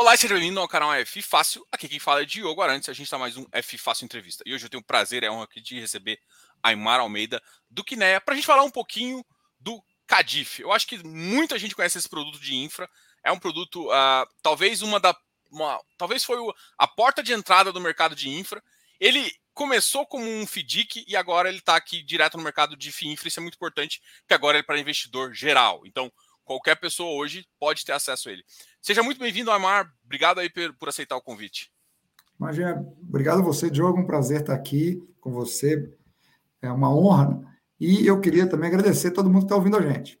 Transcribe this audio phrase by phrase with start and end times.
[0.00, 1.62] Olá, seja bem-vindo ao canal F Fácil.
[1.70, 2.88] Aqui quem fala é Diogo Arantes.
[2.88, 4.42] A gente está mais um F Fácil Entrevista.
[4.46, 6.18] E hoje eu tenho o prazer e a honra aqui de receber
[6.62, 7.38] Aymar Almeida
[7.70, 9.22] do Quineia para a gente falar um pouquinho
[9.58, 10.62] do Cadif.
[10.62, 12.88] Eu acho que muita gente conhece esse produto de infra.
[13.22, 15.14] É um produto, uh, talvez uma da.
[15.50, 18.64] Uma, talvez foi o, a porta de entrada do mercado de infra.
[18.98, 23.12] Ele começou como um FDIC e agora ele está aqui direto no mercado de FII
[23.12, 23.28] infra.
[23.28, 25.82] Isso é muito importante, porque agora ele é para investidor geral.
[25.84, 26.10] Então,
[26.50, 28.44] qualquer pessoa hoje pode ter acesso a ele.
[28.82, 29.88] Seja muito bem-vindo, Amar.
[30.04, 31.70] Obrigado aí por, por aceitar o convite.
[32.40, 34.00] Imagina, obrigado a você, Diogo.
[34.00, 35.88] Um prazer estar aqui com você.
[36.60, 37.40] É uma honra.
[37.78, 40.18] E eu queria também agradecer a todo mundo que está ouvindo a gente.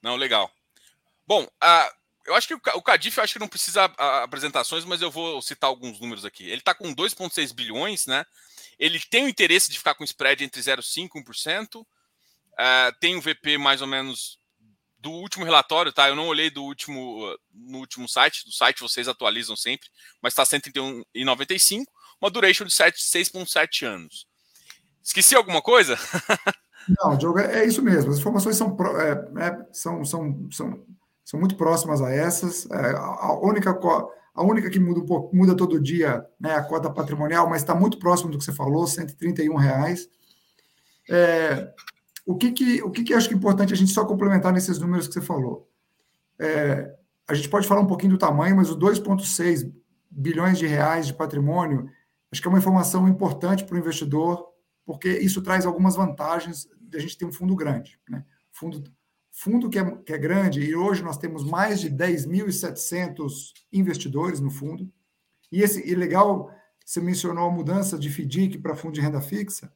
[0.00, 0.48] Não, legal.
[1.26, 5.02] Bom, uh, eu acho que o Cadif, eu acho que não precisa uh, apresentações, mas
[5.02, 6.44] eu vou citar alguns números aqui.
[6.44, 8.24] Ele está com 2,6 bilhões, né?
[8.78, 11.80] Ele tem o interesse de ficar com spread entre 0,5% e 1%.
[11.82, 11.86] Uh,
[13.00, 14.38] tem um VP mais ou menos
[15.06, 16.08] do último relatório, tá?
[16.08, 19.88] Eu não olhei do último no último site, do site vocês atualizam sempre,
[20.20, 21.84] mas está 131,95,
[22.20, 24.26] uma duration de 6,7 anos.
[25.00, 25.96] Esqueci alguma coisa?
[27.00, 28.10] Não, Diogo, é, é isso mesmo.
[28.10, 30.84] As informações são, é, é, são, são, são,
[31.24, 32.68] são muito próximas a essas.
[32.68, 33.78] É, a, única,
[34.34, 37.76] a única que muda um pouco, muda todo dia né, a cota patrimonial, mas está
[37.76, 40.08] muito próximo do que você falou, 131 reais.
[41.08, 41.72] É,
[42.26, 44.80] o que, que, o que, que acho que é importante a gente só complementar nesses
[44.80, 45.70] números que você falou?
[46.40, 46.92] É,
[47.28, 49.72] a gente pode falar um pouquinho do tamanho, mas os 2,6
[50.10, 51.88] bilhões de reais de patrimônio,
[52.30, 54.44] acho que é uma informação importante para o investidor,
[54.84, 58.00] porque isso traz algumas vantagens de a gente ter um fundo grande.
[58.08, 58.24] Né?
[58.50, 58.82] Fundo,
[59.30, 64.50] fundo que é, que é grande, e hoje nós temos mais de 10.700 investidores no
[64.50, 64.92] fundo.
[65.52, 66.50] E, esse, e legal,
[66.84, 69.72] você mencionou a mudança de FDIC para fundo de renda fixa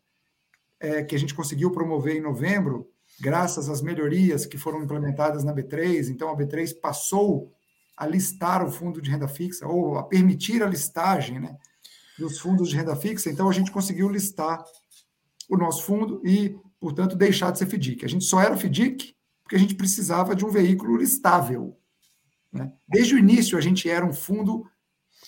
[0.81, 2.89] é, que a gente conseguiu promover em novembro,
[3.21, 6.09] graças às melhorias que foram implementadas na B3.
[6.09, 7.53] Então, a B3 passou
[7.97, 11.55] a listar o fundo de renda fixa, ou a permitir a listagem né,
[12.19, 13.29] dos fundos de renda fixa.
[13.29, 14.65] Então, a gente conseguiu listar
[15.51, 18.05] o nosso fundo e, portanto, deixar de ser FDIC.
[18.05, 21.77] A gente só era FDIC porque a gente precisava de um veículo listável.
[22.53, 22.73] Né?
[22.89, 24.65] Desde o início, a gente era um fundo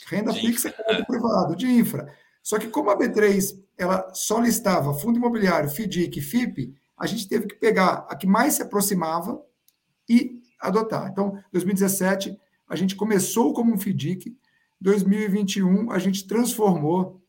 [0.07, 0.73] renda fixa
[1.07, 2.13] privado, de infra.
[2.43, 7.47] Só que como a B3 ela só listava fundo imobiliário, FDIC FIP, a gente teve
[7.47, 9.43] que pegar a que mais se aproximava
[10.09, 11.09] e adotar.
[11.11, 12.39] Então, 2017,
[12.69, 14.37] a gente começou como um FDIC,
[14.81, 17.21] 2021, a gente transformou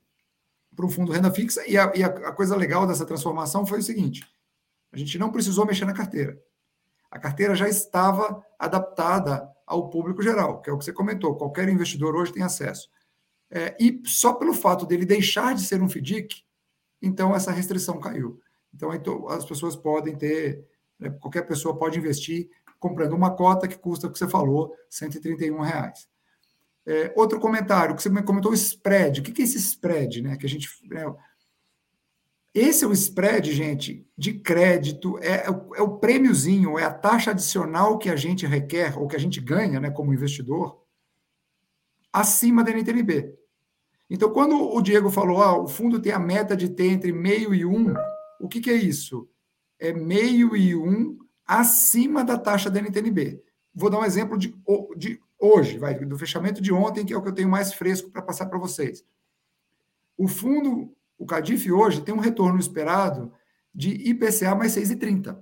[0.75, 3.83] para um fundo renda fixa, e, a, e a coisa legal dessa transformação foi o
[3.83, 4.27] seguinte:
[4.91, 6.39] a gente não precisou mexer na carteira.
[7.11, 11.69] A carteira já estava adaptada ao público geral, que é o que você comentou, qualquer
[11.69, 12.89] investidor hoje tem acesso.
[13.55, 16.43] É, e só pelo fato dele deixar de ser um FDIC,
[16.99, 18.41] então essa restrição caiu.
[18.73, 18.89] Então
[19.29, 20.65] as pessoas podem ter,
[20.97, 22.49] né, qualquer pessoa pode investir
[22.79, 26.07] comprando uma cota que custa o que você falou, 131 reais.
[26.85, 29.21] É, outro comentário, que você comentou o spread.
[29.21, 30.21] O que é esse spread?
[30.23, 30.35] Né?
[30.35, 31.05] Que a gente, né?
[32.53, 36.93] Esse é o spread, gente, de crédito, é, é, o, é o prêmiozinho, é a
[36.93, 40.83] taxa adicional que a gente requer, ou que a gente ganha né, como investidor,
[42.11, 43.42] acima da NTNB.
[44.09, 47.53] Então, quando o Diego falou, ah, o fundo tem a meta de ter entre meio
[47.53, 47.93] e um,
[48.39, 49.27] o que, que é isso?
[49.79, 53.41] É meio e um acima da taxa da NTNB.
[53.73, 54.55] Vou dar um exemplo de,
[54.95, 58.11] de hoje, vai, do fechamento de ontem, que é o que eu tenho mais fresco
[58.11, 59.03] para passar para vocês.
[60.17, 63.31] O fundo, o Cadif hoje, tem um retorno esperado
[63.73, 65.37] de IPCA mais 6,30.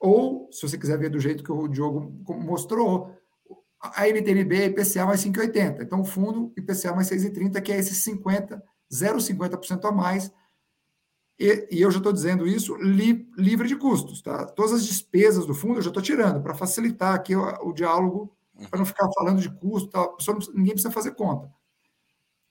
[0.00, 2.00] Ou, se você quiser ver do jeito que o Diogo
[2.34, 3.14] mostrou,
[3.82, 5.82] a NTNB é IPCA mais 5,80.
[5.82, 10.32] Então, o fundo IPCA mais 6,30, que é esse 50, 0,50% a mais.
[11.38, 14.22] E, e, eu já estou dizendo isso li, livre de custos.
[14.22, 14.46] Tá?
[14.46, 18.32] Todas as despesas do fundo eu já estou tirando, para facilitar aqui o, o diálogo,
[18.70, 20.08] para não ficar falando de custo, tá?
[20.54, 21.52] ninguém precisa fazer conta.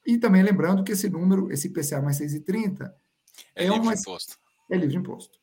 [0.05, 2.91] E também lembrando que esse número, esse IPCA mais 6,30,
[3.55, 4.37] é, é livre uma, de imposto.
[4.69, 5.39] É livre de imposto.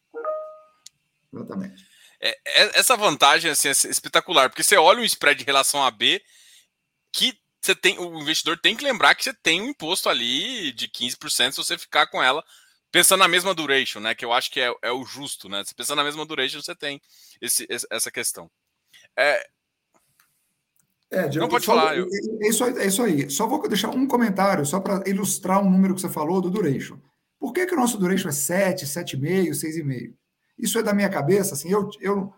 [1.32, 1.97] Exatamente.
[2.21, 5.91] É, é, essa vantagem assim, é espetacular, porque você olha um spread em relação a
[5.91, 6.22] B,
[7.13, 10.89] que você tem, o investidor tem que lembrar que você tem um imposto ali de
[10.89, 12.45] 15% se você ficar com ela
[12.91, 14.15] pensando na mesma duration, né?
[14.15, 15.63] Que eu acho que é, é o justo, né?
[15.65, 17.01] Se pensando na mesma duration, você tem
[17.41, 18.51] esse, essa questão.
[19.16, 19.47] É,
[21.10, 21.97] é, Diego, não pode só, falar.
[21.97, 22.07] Eu...
[22.07, 23.31] É, isso, é isso aí.
[23.31, 26.98] Só vou deixar um comentário, só para ilustrar um número que você falou do duration.
[27.39, 30.15] Por que, que o nosso duration é 7, 7,5, 6,5?
[30.59, 32.33] Isso é da minha cabeça, assim, eu, eu,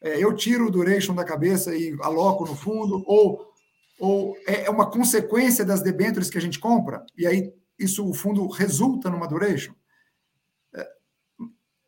[0.00, 3.52] é, eu tiro o duration da cabeça e aloco no fundo, ou,
[3.98, 8.14] ou é, é uma consequência das debêntures que a gente compra, e aí isso, o
[8.14, 9.74] fundo resulta numa duration?
[10.74, 10.86] É,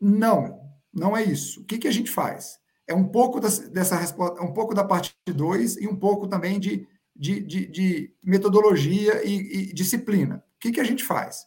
[0.01, 0.61] não,
[0.93, 1.61] não é isso.
[1.61, 2.59] O que, que a gente faz?
[2.87, 6.87] é um pouco dessa resposta, um pouco da parte 2 e um pouco também de,
[7.17, 10.45] de, de, de metodologia e, e, disciplina.
[10.57, 11.47] O que, que a gente faz?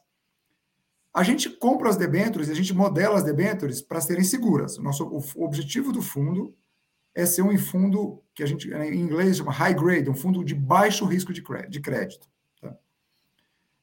[1.18, 4.78] A gente compra as debêntures, a gente modela as debêntures para serem seguras.
[4.78, 6.56] O nosso o objetivo do fundo
[7.16, 10.54] é ser um fundo que a gente, em inglês, chama high grade, um fundo de
[10.54, 11.42] baixo risco de
[11.82, 12.30] crédito.
[12.62, 12.78] Tá?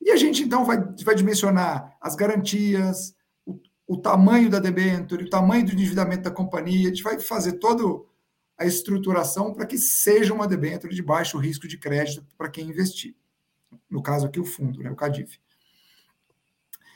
[0.00, 3.16] E a gente, então, vai, vai dimensionar as garantias,
[3.84, 7.82] o tamanho da debênture, o tamanho do endividamento da companhia, a gente vai fazer toda
[8.56, 13.16] a estruturação para que seja uma debênture de baixo risco de crédito para quem investir.
[13.90, 15.40] No caso aqui, o fundo, né, o CADIF.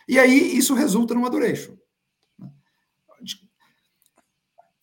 [0.08, 1.76] E aí, isso resulta numa duration.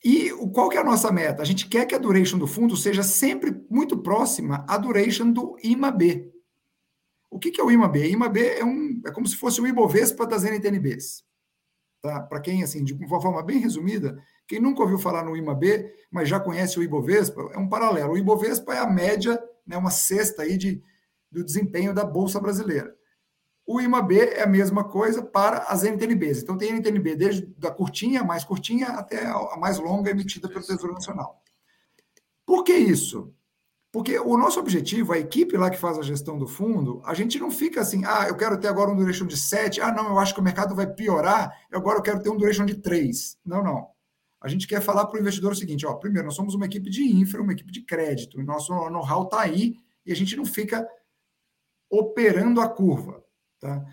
[0.05, 1.41] E qual que é a nossa meta?
[1.41, 5.57] A gente quer que a duration do fundo seja sempre muito próxima à duration do
[5.63, 6.31] IMAB.
[7.31, 8.11] O que, que é o IMAB?
[8.11, 11.23] IMAB é, um, é como se fosse o Ibovespa das NTNBs.
[12.03, 12.21] Tá?
[12.21, 14.15] Para quem, assim, de uma forma bem resumida,
[14.47, 18.13] quem nunca ouviu falar no IMAB, mas já conhece o Ibovespa, é um paralelo.
[18.13, 20.83] O Ibovespa é a média, né, uma cesta aí de,
[21.31, 22.95] do desempenho da Bolsa Brasileira.
[23.67, 26.43] O IMAB é a mesma coisa para as NTNBs.
[26.43, 30.93] Então, tem NTNB desde a curtinha, mais curtinha, até a mais longa emitida pelo Tesouro
[30.93, 31.41] Nacional.
[32.45, 33.33] Por que isso?
[33.91, 37.39] Porque o nosso objetivo, a equipe lá que faz a gestão do fundo, a gente
[37.39, 40.19] não fica assim, ah, eu quero ter agora um duration de 7, ah, não, eu
[40.19, 43.37] acho que o mercado vai piorar, agora eu quero ter um duration de 3.
[43.45, 43.87] Não, não.
[44.41, 46.89] A gente quer falar para o investidor o seguinte, ó, primeiro, nós somos uma equipe
[46.89, 49.75] de infra, uma equipe de crédito, o nosso know-how está aí
[50.05, 50.87] e a gente não fica
[51.89, 53.24] operando a curva.
[53.65, 53.83] Tá?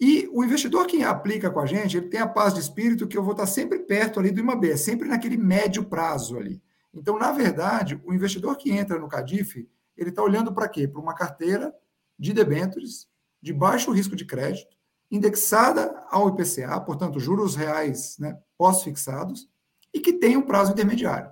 [0.00, 3.18] E o investidor que aplica com a gente, ele tem a paz de espírito que
[3.18, 6.60] eu vou estar sempre perto ali do IMAB, é sempre naquele médio prazo ali.
[6.92, 10.88] Então, na verdade, o investidor que entra no CADIF, ele está olhando para quê?
[10.88, 11.74] Para uma carteira
[12.18, 13.06] de debêntures
[13.42, 14.74] de baixo risco de crédito,
[15.10, 19.50] indexada ao IPCA, portanto, juros reais né, pós-fixados,
[19.92, 21.30] e que tem um prazo intermediário.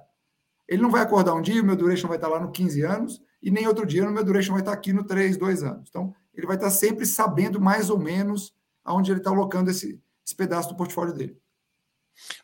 [0.69, 3.23] Ele não vai acordar um dia, o meu duration vai estar lá no 15 anos,
[3.43, 5.89] e nem outro dia o meu duration vai estar aqui no 3, 2 anos.
[5.89, 8.53] Então, ele vai estar sempre sabendo mais ou menos
[8.85, 11.37] aonde ele está alocando esse, esse pedaço do portfólio dele.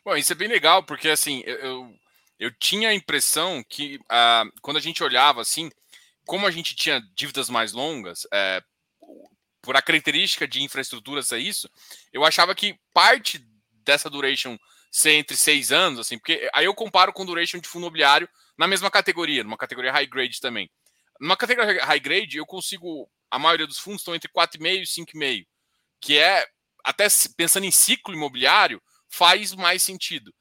[0.03, 1.93] Bom, isso é bem legal, porque assim, eu,
[2.39, 5.69] eu tinha a impressão que uh, quando a gente olhava assim,
[6.25, 8.63] como a gente tinha dívidas mais longas, é,
[9.61, 11.69] por a característica de infraestrutura ser isso,
[12.13, 13.45] eu achava que parte
[13.83, 14.57] dessa duration
[14.91, 18.27] ser entre seis anos, assim, porque aí eu comparo com duration de fundo imobiliário
[18.57, 20.69] na mesma categoria, numa categoria high grade também.
[21.19, 23.09] Numa categoria high grade, eu consigo.
[23.29, 25.47] A maioria dos fundos estão entre 4,5 e 5,5,
[26.01, 26.47] que é,
[26.83, 30.33] até pensando em ciclo igumobiliário, faz mais sentido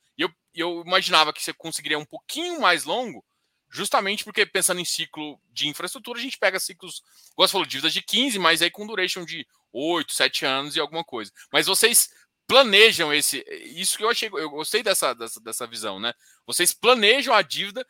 [0.61, 3.25] eu imaginava que você conseguiria um pouquinho mais longo,
[3.71, 7.03] justamente porque pensando em ciclo de infraestrutura, a gente pega ciclos,
[7.37, 11.05] você falou, dívidas de 15, mas aí com duration de 8, 7 anos e alguma
[11.05, 11.31] coisa.
[11.53, 12.11] Mas vocês
[12.47, 13.45] planejam esse.
[13.77, 16.15] Isso que eu achei, eu gostei dessa, dessa, dessa visão, né?
[16.47, 17.87] Vocês planejam a dívida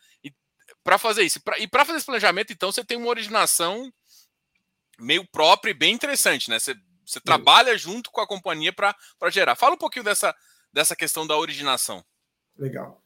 [0.82, 1.40] para fazer isso.
[1.58, 3.92] E para fazer esse planejamento, então, você tem uma originação
[4.98, 6.58] meio própria e bem interessante, né?
[6.58, 6.74] Você,
[7.04, 8.94] você trabalha junto com a companhia para
[9.30, 9.56] gerar.
[9.56, 10.34] Fala um pouquinho dessa,
[10.72, 12.04] dessa questão da originação.
[12.56, 13.00] Legal.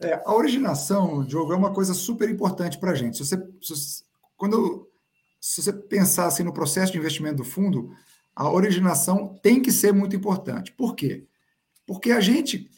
[0.00, 3.16] É, a originação, Diogo, é uma coisa super importante para a gente.
[3.16, 4.04] Se você, se,
[4.36, 4.88] quando,
[5.40, 7.90] se você pensar assim, no processo de investimento do fundo,
[8.34, 10.72] a originação tem que ser muito importante.
[10.72, 11.26] Por quê?
[11.86, 12.68] Porque a gente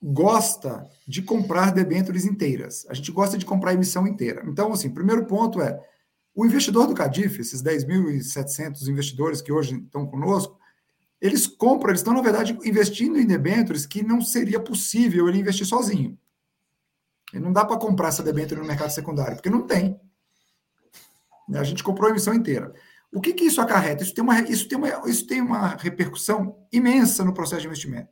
[0.00, 2.86] gosta de comprar debêntures inteiras.
[2.88, 4.44] A gente gosta de comprar emissão inteira.
[4.46, 5.80] Então, assim, primeiro ponto é,
[6.34, 10.58] o investidor do Cadif, esses 10.700 investidores que hoje estão conosco,
[11.20, 15.66] eles compram, eles estão, na verdade, investindo em debêntures que não seria possível ele investir
[15.66, 16.18] sozinho.
[17.32, 19.98] E não dá para comprar essa debênture no mercado secundário, porque não tem.
[21.54, 22.74] A gente comprou a emissão inteira.
[23.12, 24.02] O que, que isso acarreta?
[24.02, 28.08] Isso tem, uma, isso, tem uma, isso tem uma repercussão imensa no processo de investimento.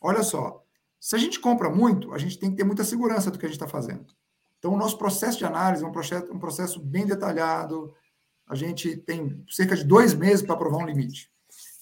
[0.00, 0.64] Olha só,
[0.98, 3.48] se a gente compra muito, a gente tem que ter muita segurança do que a
[3.48, 4.06] gente está fazendo.
[4.66, 7.94] Então, o nosso processo de análise é um processo, um processo bem detalhado.
[8.48, 11.30] A gente tem cerca de dois meses para aprovar um limite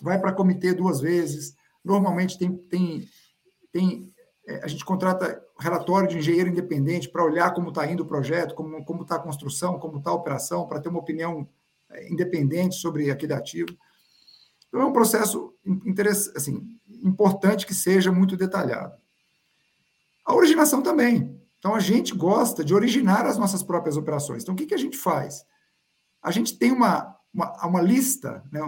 [0.02, 1.56] vai para comitê duas vezes.
[1.82, 3.08] Normalmente tem, tem,
[3.72, 4.12] tem
[4.46, 8.54] é, a gente contrata relatório de engenheiro independente para olhar como está indo o projeto,
[8.54, 11.48] como como está a construção, como está a operação, para ter uma opinião
[11.90, 13.70] é, independente sobre aquele ativo.
[14.68, 15.54] Então é um processo
[16.36, 18.94] assim, importante que seja muito detalhado.
[20.26, 21.43] A originação também.
[21.64, 24.42] Então a gente gosta de originar as nossas próprias operações.
[24.42, 25.46] Então o que, que a gente faz?
[26.22, 28.60] A gente tem uma, uma, uma lista né,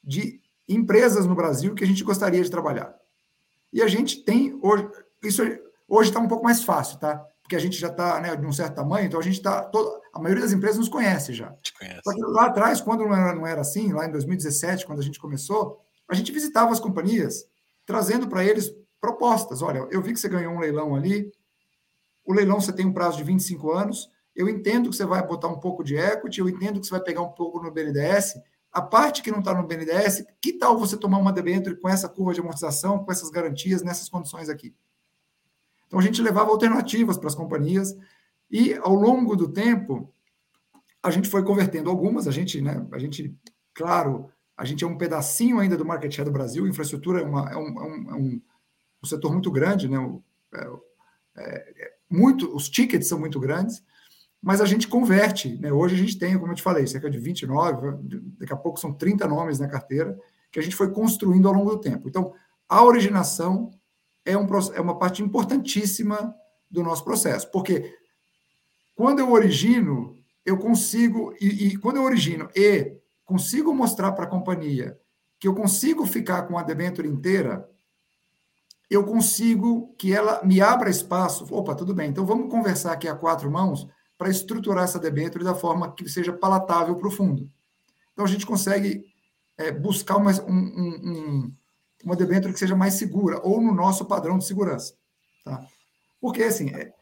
[0.00, 2.94] de empresas no Brasil que a gente gostaria de trabalhar.
[3.72, 4.88] E a gente tem hoje,
[5.24, 5.42] isso
[5.88, 7.16] hoje está um pouco mais fácil, tá?
[7.42, 9.68] Porque a gente já está né, de um certo tamanho, então a gente está.
[10.14, 11.52] A maioria das empresas nos conhece já.
[11.76, 12.00] Conhece.
[12.04, 15.04] Só que lá atrás, quando não era, não era assim, lá em 2017, quando a
[15.04, 17.44] gente começou, a gente visitava as companhias,
[17.84, 19.62] trazendo para eles propostas.
[19.62, 21.28] Olha, eu vi que você ganhou um leilão ali,
[22.26, 25.48] o leilão você tem um prazo de 25 anos, eu entendo que você vai botar
[25.48, 28.34] um pouco de equity, eu entendo que você vai pegar um pouco no BNDES,
[28.70, 32.08] a parte que não está no BNDES, que tal você tomar uma debênture com essa
[32.08, 34.74] curva de amortização, com essas garantias, nessas condições aqui?
[35.86, 37.96] Então a gente levava alternativas para as companhias
[38.50, 40.12] e ao longo do tempo
[41.02, 43.34] a gente foi convertendo algumas, a gente, né, a gente,
[43.72, 47.50] claro, a gente é um pedacinho ainda do market share do Brasil, infraestrutura é, uma,
[47.50, 48.42] é, um, é um, é um,
[49.02, 49.98] um, setor muito grande, né,
[50.52, 50.70] é,
[51.36, 53.82] é, muito, os tickets são muito grandes,
[54.42, 55.56] mas a gente converte.
[55.58, 55.72] Né?
[55.72, 57.98] Hoje a gente tem, como eu te falei, cerca de 29,
[58.38, 60.18] daqui a pouco são 30 nomes na carteira,
[60.50, 62.08] que a gente foi construindo ao longo do tempo.
[62.08, 62.32] Então,
[62.68, 63.70] a originação
[64.24, 66.34] é, um, é uma parte importantíssima
[66.70, 67.94] do nosso processo, porque
[68.94, 74.28] quando eu origino, eu consigo, e, e quando eu origino e consigo mostrar para a
[74.28, 74.98] companhia
[75.38, 77.68] que eu consigo ficar com a debênture inteira,
[78.90, 81.46] eu consigo que ela me abra espaço.
[81.52, 85.54] Opa, tudo bem, então vamos conversar aqui a quatro mãos para estruturar essa debênture da
[85.54, 87.50] forma que seja palatável para o fundo.
[88.12, 89.04] Então, a gente consegue
[89.58, 91.52] é, buscar uma, um, um,
[92.02, 94.94] uma debênture que seja mais segura, ou no nosso padrão de segurança.
[95.44, 95.66] Tá?
[96.18, 96.94] Porque, assim, é,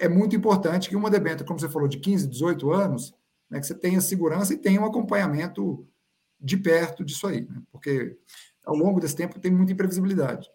[0.00, 3.14] é muito importante que uma debênture, como você falou, de 15, 18 anos,
[3.48, 5.86] né, que você tenha segurança e tenha um acompanhamento
[6.40, 7.62] de perto disso aí, né?
[7.72, 8.16] porque
[8.64, 10.50] ao longo desse tempo tem muita imprevisibilidade.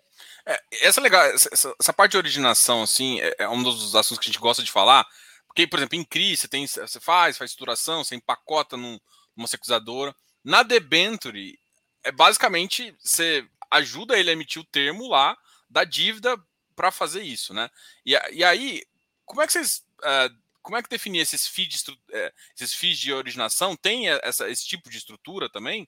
[0.45, 4.19] É, essa é legal, essa, essa, parte de originação, assim, é, é um dos assuntos
[4.19, 5.07] que a gente gosta de falar,
[5.47, 8.99] porque, por exemplo, em CRI, você, tem, você faz, faz estruturação, você empacota num,
[9.35, 10.15] numa securizadora.
[10.43, 11.59] Na debenture,
[12.03, 15.37] é basicamente você ajuda ele a emitir o termo lá
[15.69, 16.37] da dívida
[16.75, 17.69] para fazer isso, né?
[18.05, 18.83] E, e aí,
[19.25, 19.83] como é que vocês.
[19.99, 21.97] Uh, como é que definir esses feeds, uh,
[22.55, 23.75] esses feeds de originação?
[23.75, 25.87] Tem essa, esse tipo de estrutura também?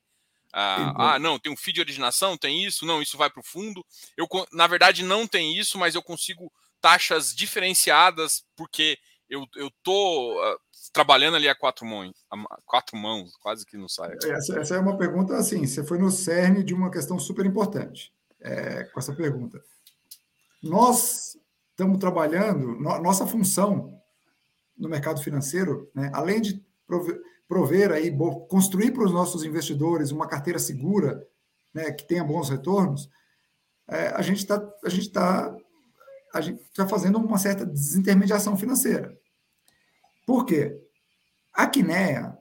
[0.54, 3.46] Uh, ah, não, tem um feed de originação, tem isso, não, isso vai para o
[3.46, 3.84] fundo.
[4.16, 10.40] Eu, na verdade, não tem isso, mas eu consigo taxas diferenciadas porque eu, eu tô
[10.40, 10.60] uh,
[10.92, 14.16] trabalhando ali a quatro mãos, a quatro mãos, quase que não sai.
[14.24, 18.14] Essa, essa, é uma pergunta, assim, você foi no cerne de uma questão super importante
[18.40, 19.60] é, com essa pergunta.
[20.62, 21.36] Nós
[21.72, 24.00] estamos trabalhando, no, nossa função
[24.78, 28.16] no mercado financeiro, né, além de prover, prover aí,
[28.50, 31.26] construir para os nossos investidores uma carteira segura,
[31.74, 33.10] né, que tenha bons retornos,
[33.88, 35.56] é, a gente está a gente está
[36.34, 39.16] a gente está fazendo uma certa desintermediação financeira.
[40.26, 40.82] Por quê?
[41.54, 42.38] A Quinéia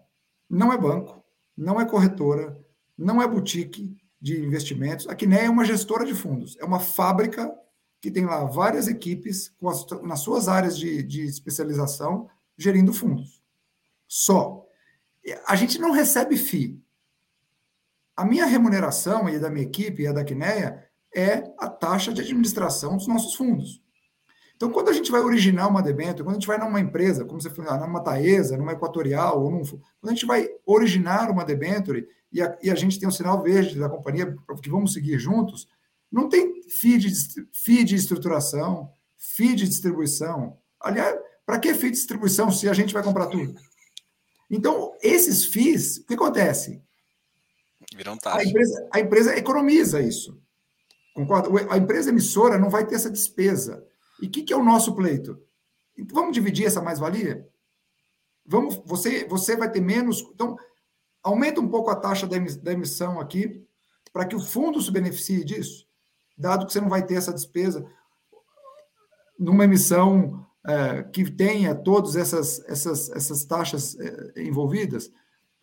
[0.49, 1.23] não é banco,
[1.57, 2.59] não é corretora,
[2.97, 5.07] não é boutique de investimentos.
[5.09, 7.53] A Quinéia é uma gestora de fundos, é uma fábrica
[8.01, 13.43] que tem lá várias equipes as, nas suas áreas de, de especialização gerindo fundos.
[14.09, 14.62] Só.
[15.47, 16.81] A gente não recebe FII.
[18.17, 22.21] A minha remuneração e da minha equipe e a da Quinéia é a taxa de
[22.21, 23.83] administração dos nossos fundos.
[24.57, 27.41] Então, quando a gente vai originar uma debênture, quando a gente vai numa empresa, como
[27.41, 32.07] você falou, numa Taesa, numa Equatorial, ou num, quando a gente vai originar uma debênture
[32.33, 35.67] e a, e a gente tem um sinal verde da companhia que vamos seguir juntos,
[36.11, 37.12] não tem FII de,
[37.52, 40.57] FII de estruturação, FII de distribuição.
[40.81, 43.55] Aliás, para que FII de distribuição se a gente vai comprar tudo?
[44.53, 46.83] Então, esses FIIs, o que acontece?
[47.97, 50.39] Viram A empresa, a empresa economiza isso.
[51.15, 51.49] Concorda?
[51.73, 53.83] A empresa emissora não vai ter essa despesa.
[54.21, 55.43] E o que, que, é o nosso pleito?
[55.97, 57.49] Então, vamos dividir essa mais-valia?
[58.45, 60.21] Vamos, você, você vai ter menos.
[60.21, 60.57] Então,
[61.23, 63.67] aumenta um pouco a taxa da emissão aqui,
[64.13, 65.87] para que o fundo se beneficie disso,
[66.37, 67.87] dado que você não vai ter essa despesa
[69.39, 75.11] numa emissão é, que tenha todas essas, essas, essas taxas é, envolvidas.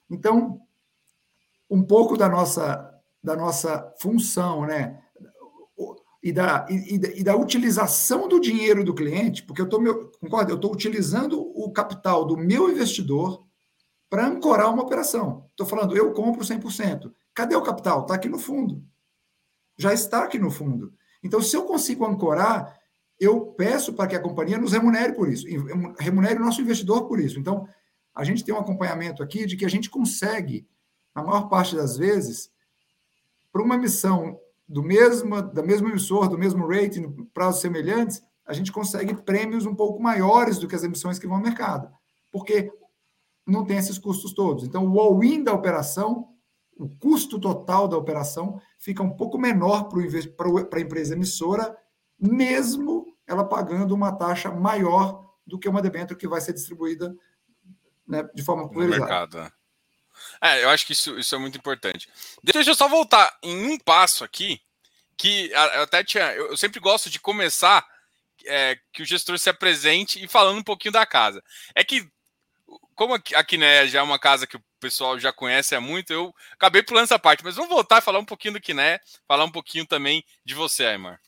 [0.10, 0.62] Então,
[1.70, 5.02] um pouco da nossa, da nossa função, né?
[6.22, 10.52] e da, e, e, da utilização do dinheiro do cliente, porque eu estou, concorda?
[10.52, 13.46] Eu estou utilizando o capital do meu investidor
[14.10, 15.46] para ancorar uma operação.
[15.52, 17.12] Estou falando, eu compro 100%.
[17.34, 18.02] Cadê o capital?
[18.02, 18.84] Está aqui no fundo.
[19.78, 20.94] Já está aqui no fundo.
[21.24, 22.79] Então, se eu consigo ancorar,
[23.20, 25.46] eu peço para que a companhia nos remunere por isso,
[26.00, 27.38] remunere o nosso investidor por isso.
[27.40, 27.68] Então,
[28.16, 30.68] a gente tem um acompanhamento aqui de que a gente consegue,
[31.14, 32.50] na maior parte das vezes,
[33.52, 38.72] para uma missão do mesmo, da mesma emissora, do mesmo rating, prazos semelhantes, a gente
[38.72, 41.92] consegue prêmios um pouco maiores do que as emissões que vão ao mercado,
[42.32, 42.72] porque
[43.46, 44.64] não tem esses custos todos.
[44.64, 46.30] Então, o all-in da operação,
[46.78, 51.76] o custo total da operação, fica um pouco menor para a empresa emissora,
[52.20, 57.16] mesmo ela pagando uma taxa maior do que uma debênture que vai ser distribuída
[58.08, 59.44] né, de forma pulverizada.
[59.44, 59.52] Né?
[60.42, 62.10] É, eu acho que isso, isso é muito importante.
[62.44, 64.60] Deixa eu só voltar em um passo aqui,
[65.16, 66.34] que eu até tinha.
[66.34, 67.86] Eu sempre gosto de começar
[68.46, 71.44] é, que o gestor se apresente e falando um pouquinho da casa.
[71.76, 72.10] É que,
[72.96, 76.34] como aqui né, já é uma casa que o pessoal já conhece há muito, eu
[76.54, 79.52] acabei pulando essa parte, mas vamos voltar a falar um pouquinho do Kiné, falar um
[79.52, 81.20] pouquinho também de você, Aymar.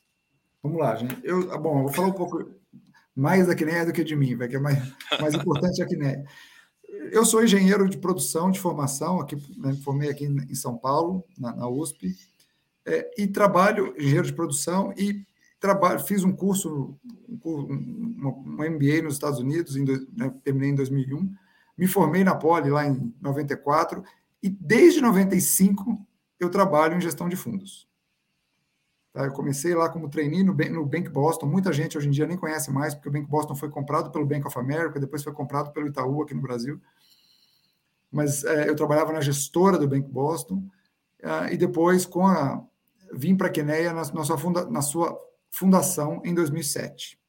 [0.64, 1.20] Vamos lá, gente.
[1.24, 2.50] Eu, ah, bom, eu vou falar um pouco
[3.16, 4.78] mais da Kiné do que de mim, vai que é mais,
[5.20, 6.24] mais importante a Kiné.
[7.12, 11.56] Eu sou engenheiro de produção de formação, aqui, né, formei aqui em São Paulo, na,
[11.56, 12.16] na USP,
[12.86, 15.26] é, e trabalho engenheiro de produção e
[15.60, 16.98] trabalho, fiz um curso,
[17.46, 21.32] um MBA nos Estados Unidos, em, né, terminei em 2001,
[21.78, 24.04] me formei na Poli lá em 94
[24.44, 26.06] e desde 95
[26.40, 27.88] eu trabalho em gestão de fundos.
[29.14, 29.26] Tá?
[29.26, 31.46] Eu comecei lá como trainee no, no Bank Boston.
[31.46, 34.26] Muita gente hoje em dia nem conhece mais, porque o Bank Boston foi comprado pelo
[34.26, 36.80] Bank of America, depois foi comprado pelo Itaú aqui no Brasil.
[38.12, 40.64] Mas é, eu trabalhava na gestora do Bank Boston
[41.24, 42.64] uh, e depois com a
[43.14, 47.20] vim para a Queneia na, na, sua funda, na sua fundação em 2007.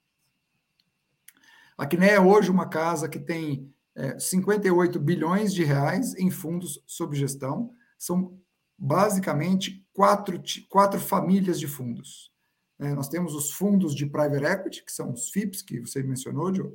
[1.76, 6.82] A Queneia é hoje uma casa que tem é, 58 bilhões de reais em fundos
[6.86, 7.72] sob gestão.
[7.98, 8.38] São
[8.78, 12.32] basicamente quatro, quatro famílias de fundos.
[12.78, 16.54] É, nós temos os fundos de private equity, que são os FIPS, que você mencionou,
[16.54, 16.72] Joe.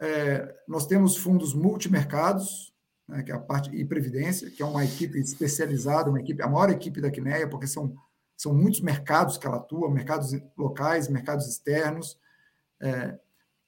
[0.00, 2.74] É, nós temos fundos multimercados,
[3.06, 6.48] né, que é a parte e previdência, que é uma equipe especializada, uma equipe, a
[6.48, 7.94] maior equipe da Quineia, porque são,
[8.36, 12.18] são muitos mercados que ela atua, mercados locais, mercados externos.
[12.80, 13.18] É,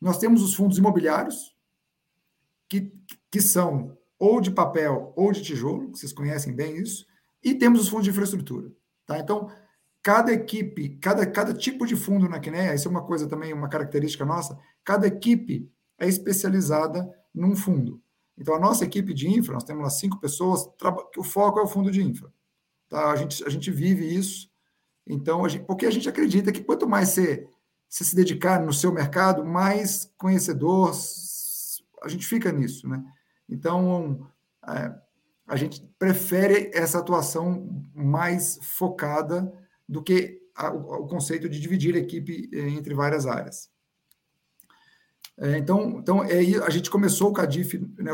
[0.01, 1.55] nós temos os fundos imobiliários,
[2.69, 2.93] que,
[3.31, 7.07] que são ou de papel ou de tijolo, vocês conhecem bem isso,
[7.47, 8.73] e temos os fundos de infraestrutura.
[9.07, 9.21] Tá?
[9.21, 9.49] Então,
[10.03, 13.69] cada equipe, cada, cada tipo de fundo na Quineia, isso é uma coisa também, uma
[13.69, 18.03] característica nossa, cada equipe é especializada num fundo.
[18.37, 20.69] Então, a nossa equipe de infra, nós temos lá cinco pessoas,
[21.17, 22.33] o foco é o fundo de infra.
[22.89, 23.13] Tá?
[23.13, 24.51] A, gente, a gente vive isso,
[25.07, 27.49] então, a gente, porque a gente acredita que quanto mais você,
[27.89, 30.93] você se dedicar no seu mercado, mais conhecedor
[32.03, 32.89] a gente fica nisso.
[32.89, 33.05] Né?
[33.49, 34.29] Então,
[34.67, 34.93] é,
[35.47, 39.53] a gente prefere essa atuação mais focada
[39.89, 43.71] do que a, o, conceito de dividir a equipe eh, entre várias áreas.
[45.39, 48.11] É, então, então é, a gente começou o Cadif, né,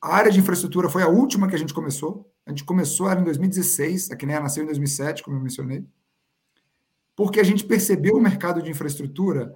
[0.00, 2.30] a área de infraestrutura foi a última que a gente começou.
[2.46, 5.84] A gente começou era em 2016, a Kinea nasceu em 2007, como eu mencionei,
[7.14, 9.54] porque a gente percebeu o mercado de infraestrutura,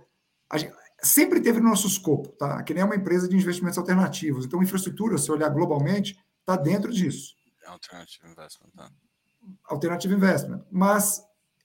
[0.55, 2.59] gente, sempre teve no nosso escopo, tá?
[2.59, 6.93] A Kinea é uma empresa de investimentos alternativos, então infraestrutura, se olhar globalmente, está dentro
[6.93, 7.35] disso.
[7.67, 8.91] Alternative investment, tá?
[9.65, 10.65] Alternative investment.
[10.71, 11.23] Mas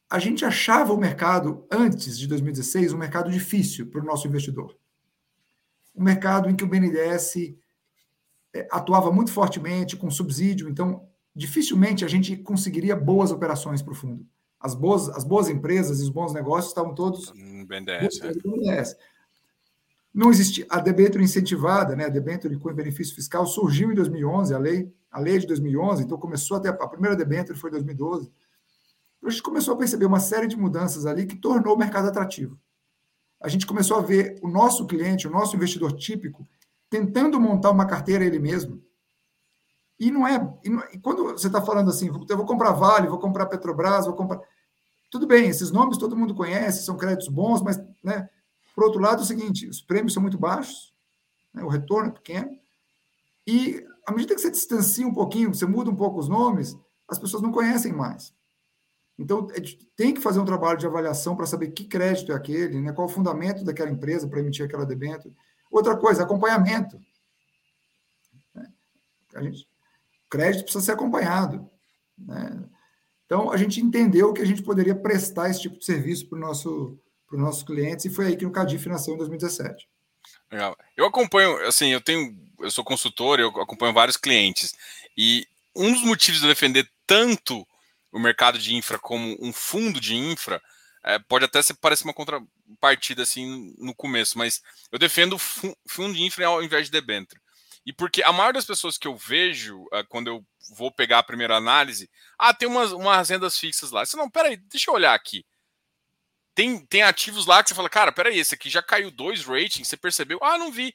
[0.10, 4.76] a gente achava o mercado, antes de 2016, um mercado difícil para o nosso investidor
[5.96, 7.56] um mercado em que o BNDES
[8.54, 13.96] é, atuava muito fortemente com subsídio, então dificilmente a gente conseguiria boas operações para o
[13.96, 14.26] fundo.
[14.60, 18.22] As boas, as boas empresas e os bons negócios estavam todos no BNDES.
[18.22, 18.34] É.
[18.34, 18.96] BNDES.
[20.14, 24.58] Não existia a debênture incentivada, né, a debênture com benefício fiscal surgiu em 2011, a
[24.58, 28.32] lei, a lei de 2011, então começou até a primeira debênture foi em 2012.
[29.24, 32.60] A gente começou a perceber uma série de mudanças ali que tornou o mercado atrativo
[33.42, 36.48] a gente começou a ver o nosso cliente, o nosso investidor típico,
[36.90, 38.82] tentando montar uma carteira ele mesmo.
[40.00, 40.36] E não é.
[40.64, 44.06] E, não, e quando você está falando assim, eu vou comprar Vale, vou comprar Petrobras,
[44.06, 44.40] vou comprar.
[45.10, 48.30] Tudo bem, esses nomes todo mundo conhece, são créditos bons, mas, né,
[48.82, 50.92] por outro lado, é o seguinte: os prêmios são muito baixos,
[51.54, 52.60] né, o retorno é pequeno,
[53.46, 56.76] e à medida que você distancia um pouquinho, você muda um pouco os nomes,
[57.08, 58.34] as pessoas não conhecem mais.
[59.20, 59.62] Então, é
[59.96, 62.92] tem que fazer um trabalho de avaliação para saber que crédito é aquele, né?
[62.92, 65.36] qual o fundamento daquela empresa para emitir aquela debênture.
[65.70, 67.00] Outra coisa, acompanhamento.
[68.56, 68.68] Né?
[69.36, 69.68] A gente,
[70.28, 71.70] crédito precisa ser acompanhado.
[72.18, 72.68] Né?
[73.28, 76.98] Então, a gente entendeu que a gente poderia prestar esse tipo de serviço para nosso,
[77.36, 79.88] os nossos clientes, e foi aí que o Cadif nasceu em 2017.
[80.52, 80.78] Legal.
[80.96, 84.76] Eu acompanho, assim, eu tenho, eu sou consultor, eu acompanho vários clientes,
[85.18, 87.66] e um dos motivos de eu defender tanto
[88.12, 90.62] o mercado de infra como um fundo de infra,
[91.04, 96.24] é, pode até ser, parecer uma contrapartida assim no começo, mas eu defendo fundo de
[96.24, 97.42] infra ao invés de debênture.
[97.86, 101.24] E porque a maior das pessoas que eu vejo é, quando eu vou pegar a
[101.24, 104.06] primeira análise, ah, tem umas, umas rendas fixas lá.
[104.06, 105.44] Você não, peraí, deixa eu olhar aqui.
[106.54, 109.88] Tem, tem ativos lá que você fala, cara, peraí, esse aqui já caiu dois ratings,
[109.88, 110.40] você percebeu?
[110.42, 110.94] Ah, não vi.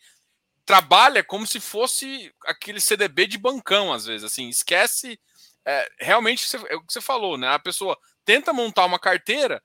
[0.65, 5.19] Trabalha como se fosse aquele CDB de bancão, às vezes, assim, esquece
[5.67, 7.49] é, realmente é o que você falou, né?
[7.49, 9.61] A pessoa tenta montar uma carteira,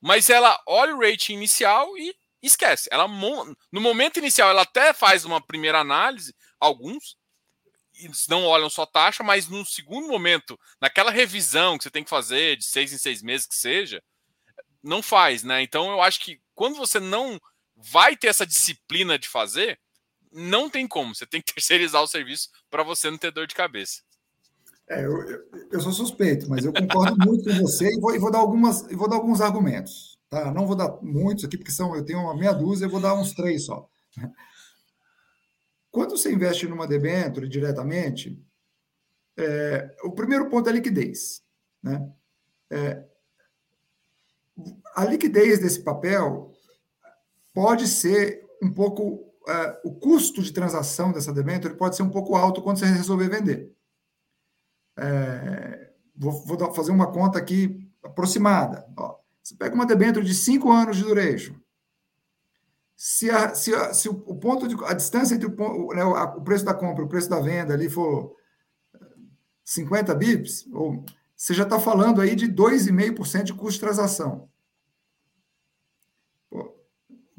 [0.00, 2.88] mas ela olha o rating inicial e esquece.
[2.90, 7.18] Ela no momento inicial ela até faz uma primeira análise, alguns
[8.28, 12.56] não olham só taxa, mas no segundo momento, naquela revisão que você tem que fazer
[12.56, 14.02] de seis em seis meses que seja,
[14.82, 15.62] não faz, né?
[15.62, 17.40] Então eu acho que quando você não
[17.76, 19.78] vai ter essa disciplina de fazer,
[20.30, 21.14] não tem como.
[21.14, 24.02] Você tem que terceirizar o serviço para você não ter dor de cabeça.
[24.88, 25.12] É, eu,
[25.70, 28.82] eu, sou suspeito, mas eu concordo muito com você e vou, e vou dar algumas,
[28.92, 30.18] vou dar alguns argumentos.
[30.28, 30.52] Tá?
[30.52, 33.14] Não vou dar muitos aqui, porque são, eu tenho uma meia dúzia, eu vou dar
[33.14, 33.88] uns três só.
[35.90, 38.38] Quando você investe numa debênture diretamente,
[39.36, 41.42] é, o primeiro ponto é a liquidez.
[41.82, 42.10] Né?
[42.70, 43.04] É,
[44.94, 46.52] a liquidez desse papel
[47.54, 49.30] pode ser um pouco.
[49.48, 53.28] É, o custo de transação dessa debênture pode ser um pouco alto quando você resolver
[53.28, 53.72] vender.
[54.96, 58.86] É, vou, vou, fazer uma conta aqui aproximada.
[58.96, 61.54] Ó, você pega uma debênture de 5 anos de duration.
[62.96, 66.64] Se, a, se, a, se o, ponto de, a distância entre o, né, o preço
[66.64, 68.36] da compra e o preço da venda ali for
[69.64, 71.04] 50 bips, ou,
[71.36, 74.48] você já está falando aí de 2,5% de custo de transação.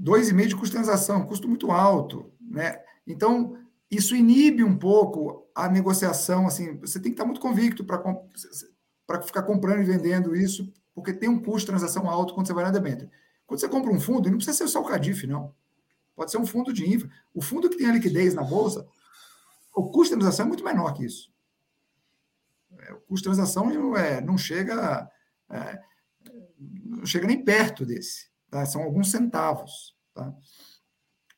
[0.03, 2.31] 2,5% de custo de transação, custo muito alto.
[2.41, 2.79] Né?
[3.07, 3.57] Então,
[3.89, 6.45] isso inibe um pouco a negociação.
[6.45, 11.29] Assim, você tem que estar muito convicto para ficar comprando e vendendo isso, porque tem
[11.29, 13.09] um custo de transação alto quando você vai na debênture.
[13.47, 15.53] Quando você compra um fundo, não precisa ser só o Cadif, não.
[16.15, 17.09] Pode ser um fundo de infra.
[17.33, 18.85] O fundo que tem a liquidez na bolsa,
[19.73, 21.31] o custo de transação é muito menor que isso.
[22.79, 25.09] É, o custo de transação não, é, não chega
[25.49, 25.79] é,
[26.83, 28.32] não chega nem perto desse.
[28.53, 28.63] Tá?
[28.67, 29.95] São alguns centavos.
[30.13, 30.31] Tá?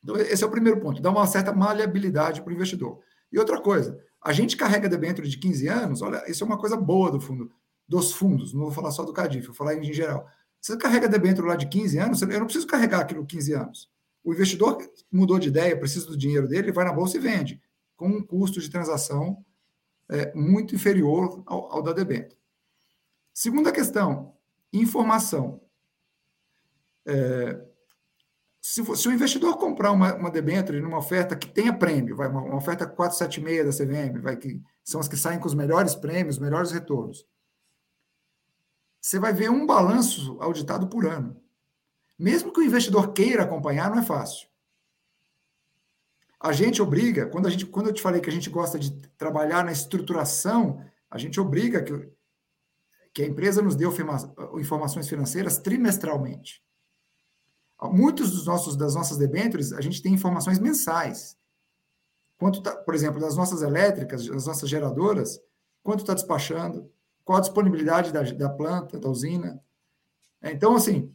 [0.04, 3.00] Então, esse é o primeiro ponto, dá uma certa maleabilidade para o investidor.
[3.32, 6.76] E outra coisa, a gente carrega debênture de 15 anos, olha, isso é uma coisa
[6.76, 7.50] boa do fundo,
[7.88, 10.28] dos fundos, não vou falar só do Cadif, vou falar em geral.
[10.60, 13.90] Você carrega debênture lá de 15 anos, eu não preciso carregar aquilo 15 anos.
[14.22, 14.78] O investidor
[15.10, 17.62] mudou de ideia, precisa do dinheiro dele, ele vai na bolsa e vende,
[17.96, 19.42] com um custo de transação
[20.10, 22.38] é, muito inferior ao, ao da debênture.
[23.32, 24.34] Segunda questão,
[24.70, 25.62] informação.
[27.06, 27.60] É,
[28.60, 32.42] se, se, o investidor comprar uma, uma debênture numa oferta que tenha prêmio, vai, uma,
[32.42, 36.36] uma oferta 476 da CVM, vai, que são as que saem com os melhores prêmios,
[36.36, 37.24] os melhores retornos,
[39.00, 41.40] você vai ver um balanço auditado por ano.
[42.18, 44.48] Mesmo que o investidor queira acompanhar, não é fácil.
[46.40, 48.90] A gente obriga, quando, a gente, quando eu te falei que a gente gosta de
[49.16, 52.10] trabalhar na estruturação, a gente obriga que,
[53.14, 53.84] que a empresa nos dê
[54.58, 56.65] informações financeiras trimestralmente.
[57.82, 61.36] Muitos dos nossos, das nossas debêntures, a gente tem informações mensais.
[62.38, 65.40] Quanto tá, por exemplo, das nossas elétricas, das nossas geradoras,
[65.82, 66.90] quanto está despachando,
[67.24, 69.60] qual a disponibilidade da, da planta, da usina.
[70.40, 71.12] É, então, assim,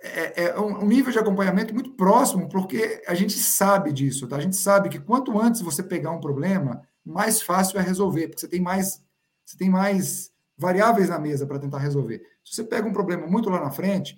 [0.00, 4.36] é, é, um nível de acompanhamento muito próximo, porque a gente sabe disso, tá?
[4.36, 8.40] A gente sabe que quanto antes você pegar um problema, mais fácil é resolver, porque
[8.40, 9.02] você tem mais,
[9.44, 12.22] você tem mais variáveis na mesa para tentar resolver.
[12.44, 14.16] Se você pega um problema muito lá na frente,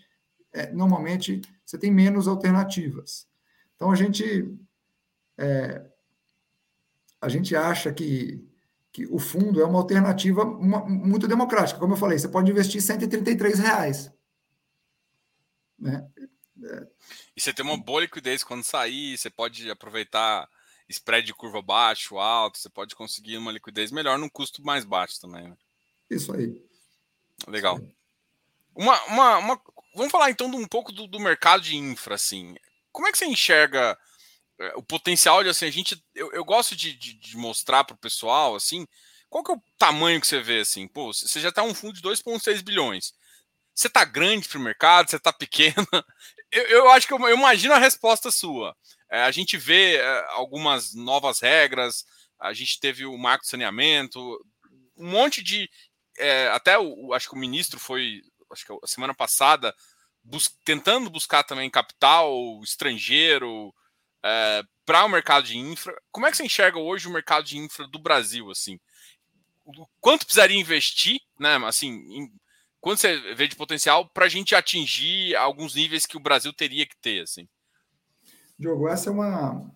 [0.57, 3.29] é, normalmente você tem menos alternativas.
[3.75, 4.57] Então a gente
[5.37, 5.85] é,
[7.21, 8.43] a gente acha que,
[8.91, 11.79] que o fundo é uma alternativa uma, muito democrática.
[11.79, 14.11] Como eu falei, você pode investir 133 reais.
[15.79, 16.09] Né?
[16.65, 16.87] É.
[17.37, 20.49] E você tem uma boa liquidez quando sair, você pode aproveitar
[20.89, 25.21] spread de curva baixo, alto, você pode conseguir uma liquidez melhor num custo mais baixo
[25.21, 25.49] também.
[25.49, 25.57] Né?
[26.09, 26.65] Isso aí.
[27.47, 27.77] Legal.
[27.77, 27.97] Isso aí.
[28.75, 29.63] Uma, uma, uma,
[29.97, 32.55] vamos falar então um pouco do, do, mercado de infra, assim.
[32.93, 33.99] Como é que você enxerga
[34.61, 36.01] eh, o potencial de assim, a gente.
[36.15, 38.87] Eu, eu gosto de, de, de mostrar para o pessoal, assim,
[39.29, 40.87] qual que é o tamanho que você vê, assim?
[40.89, 43.13] Pô, você já está um fundo de 2,6 bilhões.
[43.75, 45.75] Você está grande para o mercado, você está pequeno.
[46.53, 48.75] Eu, eu, acho que eu, eu, imagino a resposta sua.
[49.11, 52.05] É, a gente vê é, algumas novas regras,
[52.39, 54.21] a gente teve o marco de saneamento,
[54.97, 55.69] um monte de.
[56.17, 59.75] É, até o, acho que o ministro foi acho que a semana passada,
[60.23, 63.75] bus tentando buscar também capital estrangeiro
[64.25, 65.97] é, para o mercado de infra.
[66.11, 68.51] Como é que você enxerga hoje o mercado de infra do Brasil?
[68.51, 68.79] Assim,
[70.01, 71.57] quanto precisaria investir, né?
[71.67, 72.33] Assim, em,
[72.81, 76.87] quanto você vê de potencial para a gente atingir alguns níveis que o Brasil teria
[76.87, 77.49] que ter, assim?
[78.59, 79.71] Diogo, essa é uma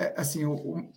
[0.00, 0.90] é, assim, o,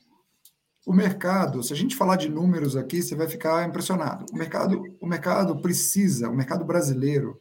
[0.86, 4.26] o mercado, se a gente falar de números aqui, você vai ficar impressionado.
[4.32, 7.40] O mercado, o mercado precisa, o mercado brasileiro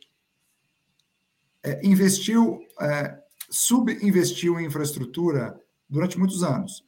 [1.63, 3.19] é, investiu, é,
[3.51, 6.85] subinvestiu em infraestrutura durante muitos anos.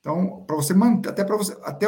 [0.00, 1.86] Então, para você manter, até para você, até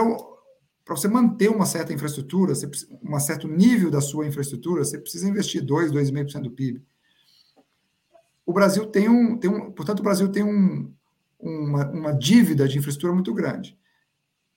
[0.85, 2.69] para você manter uma certa infraestrutura, você,
[3.03, 6.83] um certo nível da sua infraestrutura, você precisa investir 2, 2,5% do PIB.
[8.47, 10.93] O Brasil tem um, tem um, portanto, o Brasil tem um,
[11.41, 13.79] uma, uma dívida de infraestrutura muito grande.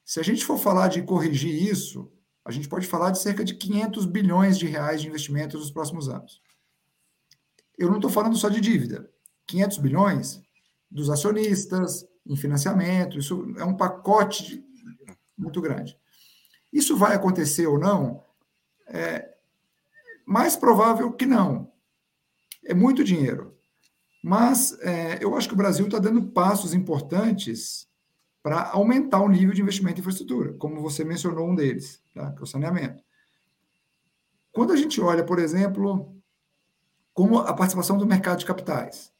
[0.04, 2.12] Se a gente for falar de corrigir isso,
[2.46, 6.10] a gente pode falar de cerca de 500 bilhões de reais de investimentos nos próximos
[6.10, 6.42] anos.
[7.78, 9.10] eu não estou falando só de dívida.
[9.48, 10.42] 500 bilhões
[10.90, 14.64] dos acionistas, em financiamento, isso é um pacote
[15.38, 15.98] muito grande.
[16.72, 18.24] Isso vai acontecer ou não?
[18.88, 19.34] É
[20.26, 21.72] mais provável que não.
[22.64, 23.53] É muito dinheiro.
[24.24, 27.90] Mas é, eu acho que o Brasil está dando passos importantes
[28.42, 32.32] para aumentar o nível de investimento em infraestrutura, como você mencionou um deles, tá?
[32.32, 33.04] que é o saneamento.
[34.54, 36.16] Quando a gente olha, por exemplo,
[37.14, 39.12] como a participação do mercado de capitais.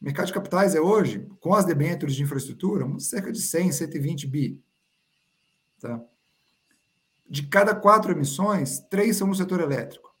[0.00, 4.26] O mercado de capitais é hoje, com as debêntures de infraestrutura, cerca de 100, 120
[4.26, 4.62] bi.
[5.80, 6.02] Tá?
[7.28, 10.14] De cada quatro emissões, três são no setor elétrico.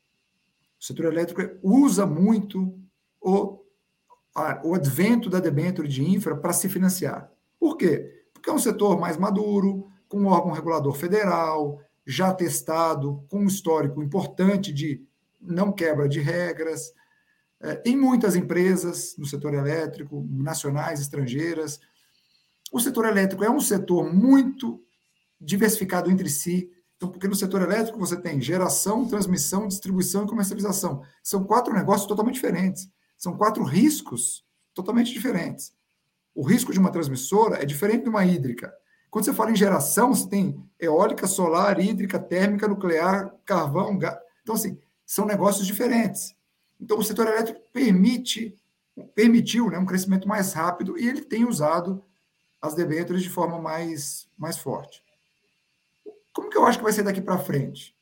[0.78, 2.78] O setor elétrico usa muito
[3.20, 3.64] o,
[4.64, 7.30] o advento da debênture de infra para se financiar.
[7.58, 8.24] Por quê?
[8.32, 13.46] Porque é um setor mais maduro, com um órgão regulador federal, já testado, com um
[13.46, 15.02] histórico importante de
[15.40, 16.92] não quebra de regras,
[17.60, 21.80] é, tem muitas empresas no setor elétrico, nacionais, estrangeiras.
[22.70, 24.82] O setor elétrico é um setor muito
[25.40, 26.70] diversificado entre si.
[26.96, 31.02] Então, porque no setor elétrico você tem geração, transmissão, distribuição e comercialização.
[31.22, 32.88] São quatro negócios totalmente diferentes.
[33.16, 35.74] São quatro riscos totalmente diferentes.
[36.34, 38.74] O risco de uma transmissora é diferente de uma hídrica.
[39.10, 44.18] Quando você fala em geração, você tem eólica, solar, hídrica, térmica, nuclear, carvão, gás.
[44.42, 46.36] Então, assim, são negócios diferentes.
[46.78, 48.54] Então, o setor elétrico permite,
[49.14, 52.04] permitiu né, um crescimento mais rápido e ele tem usado
[52.60, 55.02] as debêntures de forma mais, mais forte.
[56.32, 57.96] Como que eu acho que vai ser daqui para frente?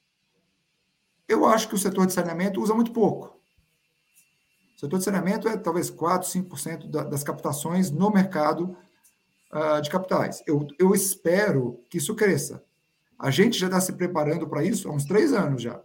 [1.29, 3.34] Eu acho que o setor de saneamento usa muito pouco.
[4.85, 8.77] Setor de saneamento é talvez 4, 5% da, das captações no mercado
[9.51, 10.43] uh, de capitais.
[10.47, 12.63] Eu, eu espero que isso cresça.
[13.19, 15.81] A gente já está se preparando para isso há uns três anos já.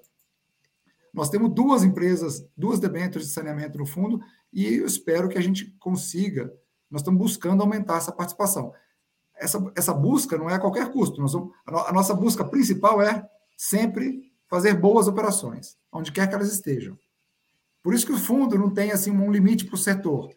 [1.14, 4.20] Nós temos duas empresas, duas debêntures de saneamento no fundo,
[4.52, 6.54] e eu espero que a gente consiga.
[6.92, 8.74] Nós estamos buscando aumentar essa participação.
[9.34, 11.22] Essa, essa busca não é a qualquer custo.
[11.22, 16.52] Nós vamos, a, nossa busca principal é sempre fazer boas operações, onde quer que elas
[16.52, 16.98] estejam.
[17.89, 20.30] Por isso que o fundo não tem assim um limite para o setor.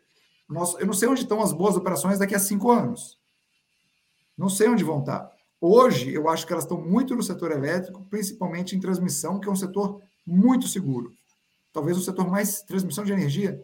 [0.48, 3.18] Nós, eu não sei onde estão as boas operações daqui a cinco anos.
[4.38, 5.30] Não sei onde vão estar.
[5.60, 9.52] Hoje, eu acho que elas estão muito no setor elétrico, principalmente em transmissão, que é
[9.52, 11.12] um setor muito seguro.
[11.74, 13.62] Talvez o setor mais transmissão de energia,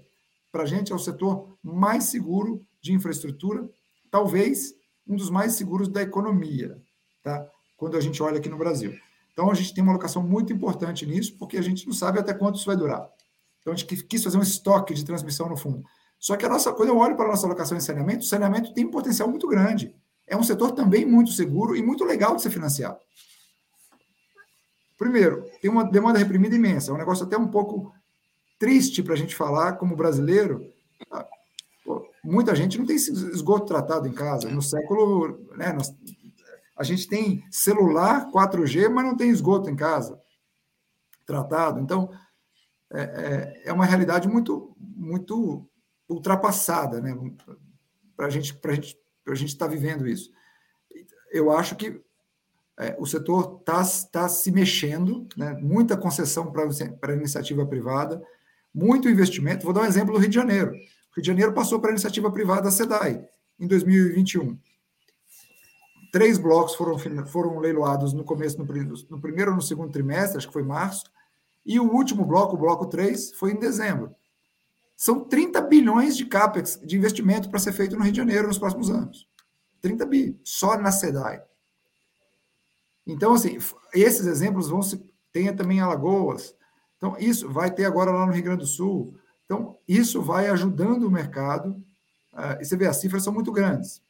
[0.52, 3.66] para a gente, é o setor mais seguro de infraestrutura,
[4.10, 4.74] talvez
[5.06, 6.78] um dos mais seguros da economia,
[7.22, 7.48] tá?
[7.74, 8.94] quando a gente olha aqui no Brasil.
[9.32, 12.34] Então, a gente tem uma alocação muito importante nisso, porque a gente não sabe até
[12.34, 13.08] quanto isso vai durar.
[13.60, 15.84] Então, a gente quis fazer um estoque de transmissão no fundo.
[16.18, 18.72] Só que a nossa, quando eu olho para a nossa alocação em saneamento, o saneamento
[18.74, 19.94] tem um potencial muito grande.
[20.26, 22.98] É um setor também muito seguro e muito legal de ser financiado.
[24.96, 27.94] Primeiro, tem uma demanda reprimida imensa, é um negócio até um pouco
[28.58, 30.72] triste para a gente falar como brasileiro.
[31.10, 31.24] Ah,
[31.84, 34.50] pô, muita gente não tem esgoto tratado em casa.
[34.50, 35.46] No século.
[35.56, 35.94] Né, nós,
[36.76, 40.20] a gente tem celular 4G, mas não tem esgoto em casa
[41.24, 41.78] tratado.
[41.78, 42.10] Então,
[42.92, 45.68] é, é, é uma realidade muito, muito
[46.08, 47.14] ultrapassada né,
[48.16, 48.98] para a gente estar gente,
[49.34, 50.30] gente tá vivendo isso.
[51.30, 52.00] Eu acho que
[52.78, 55.52] é, o setor está tá se mexendo, né?
[55.60, 58.22] muita concessão para a iniciativa privada,
[58.72, 59.64] muito investimento.
[59.64, 60.70] Vou dar um exemplo do Rio de Janeiro.
[60.70, 63.26] O Rio de Janeiro passou para a iniciativa privada a SEDAI
[63.58, 64.56] em 2021.
[66.12, 68.64] Três blocos foram, foram leiloados no começo, no,
[69.10, 71.04] no primeiro ou no segundo trimestre, acho que foi março,
[71.68, 74.16] e o último bloco, o bloco 3, foi em dezembro.
[74.96, 78.58] São 30 bilhões de CAPEX, de investimento para ser feito no Rio de Janeiro nos
[78.58, 79.28] próximos anos.
[79.82, 81.42] 30 bi, só na SEDAI.
[83.06, 83.58] Então, assim,
[83.92, 85.06] esses exemplos vão se.
[85.30, 86.54] Tem também Alagoas.
[86.96, 89.14] Então, isso vai ter agora lá no Rio Grande do Sul.
[89.44, 91.70] Então, isso vai ajudando o mercado.
[92.32, 94.00] Uh, e você vê, as cifras são muito grandes.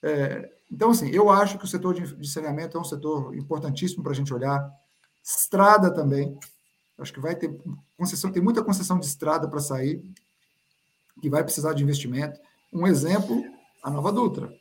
[0.00, 4.02] É, então, assim, eu acho que o setor de, de saneamento é um setor importantíssimo
[4.02, 4.70] para a gente olhar.
[5.22, 6.38] Estrada também.
[7.02, 7.54] Acho que vai ter
[7.96, 10.02] concessão, tem muita concessão de estrada para sair,
[11.20, 12.40] que vai precisar de investimento.
[12.72, 13.42] Um exemplo,
[13.82, 14.52] a Nova Dutra.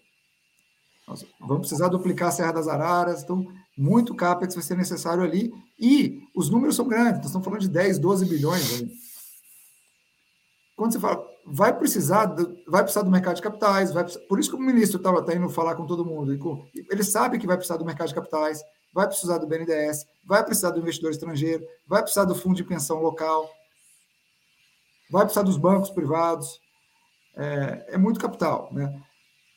[1.08, 3.46] Nós vamos precisar duplicar a Serra das Araras, então
[3.78, 7.70] muito CAPEX vai ser necessário ali, e os números são grandes, nós estamos falando de
[7.70, 8.84] 10, 12 bilhões.
[10.76, 14.50] Quando você fala, vai precisar, do, vai precisar do mercado de capitais, vai, por isso
[14.50, 16.32] que o ministro estava tá indo falar com todo mundo,
[16.90, 18.62] ele sabe que vai precisar do mercado de capitais,
[18.94, 23.00] vai precisar do BNDES, vai precisar do investidor estrangeiro, vai precisar do fundo de pensão
[23.02, 23.50] local,
[25.10, 26.60] vai precisar dos bancos privados,
[27.36, 29.02] é, é muito capital, né?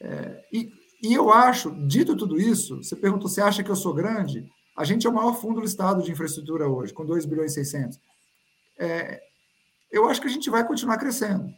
[0.01, 3.93] É, e e eu acho, dito tudo isso, você perguntou, você acha que eu sou
[3.93, 4.51] grande?
[4.75, 8.01] A gente é o maior fundo listado de infraestrutura hoje, com 2 bilhões e 600.
[8.79, 9.21] É,
[9.93, 11.53] eu acho que a gente vai continuar crescendo.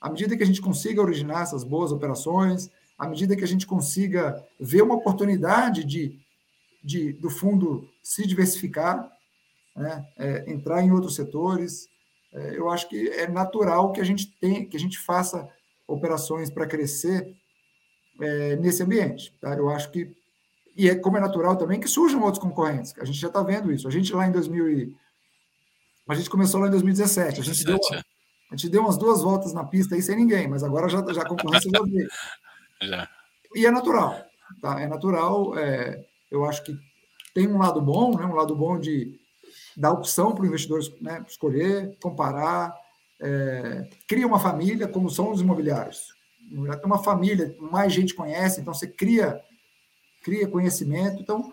[0.00, 3.66] À medida que a gente consiga originar essas boas operações, à medida que a gente
[3.66, 6.16] consiga ver uma oportunidade de,
[6.82, 9.10] de do fundo se diversificar,
[9.76, 11.88] né, é, entrar em outros setores,
[12.32, 15.48] é, eu acho que é natural que a gente tem, que a gente faça
[15.86, 17.34] operações para crescer
[18.20, 19.34] é, nesse ambiente.
[19.40, 19.54] Tá?
[19.54, 20.14] Eu acho que
[20.78, 22.94] e é como é natural também que surjam outros concorrentes.
[23.00, 23.88] A gente já está vendo isso.
[23.88, 24.96] A gente lá em 2000 e...
[26.08, 27.40] a gente começou lá em 2017.
[27.40, 28.02] A gente, 17, deu, é.
[28.52, 31.22] a gente deu umas duas voltas na pista aí sem ninguém, mas agora já, já
[31.22, 32.08] a concorrência já veio.
[32.80, 33.10] Já.
[33.56, 34.24] E é natural.
[34.62, 34.80] Tá?
[34.80, 35.58] É natural.
[35.58, 36.76] É, eu acho que
[37.34, 38.24] tem um lado bom, né?
[38.24, 39.18] um lado bom de
[39.76, 41.24] dar opção para o investidor né?
[41.28, 42.74] escolher, comparar,
[43.20, 46.16] é, cria uma família, como são os imobiliários.
[46.50, 49.42] Tem uma família, mais gente conhece, então você cria
[50.22, 51.20] cria conhecimento.
[51.20, 51.52] Então,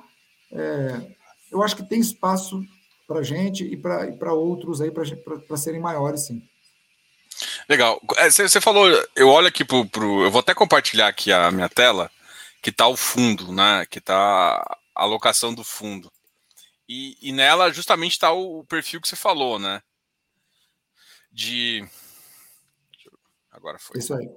[0.51, 1.15] é,
[1.51, 2.61] eu acho que tem espaço
[3.07, 6.41] para gente e para outros aí para serem maiores, sim.
[7.69, 8.01] Legal.
[8.29, 9.79] Você é, falou, eu olho aqui para.
[10.03, 12.09] Eu vou até compartilhar aqui a minha tela,
[12.65, 13.85] que está o fundo, né?
[13.85, 16.11] Que está a alocação do fundo.
[16.89, 19.83] E, e nela justamente está o, o perfil que você falou, né?
[21.31, 21.87] De.
[23.51, 23.99] Agora foi.
[23.99, 24.27] Isso aí.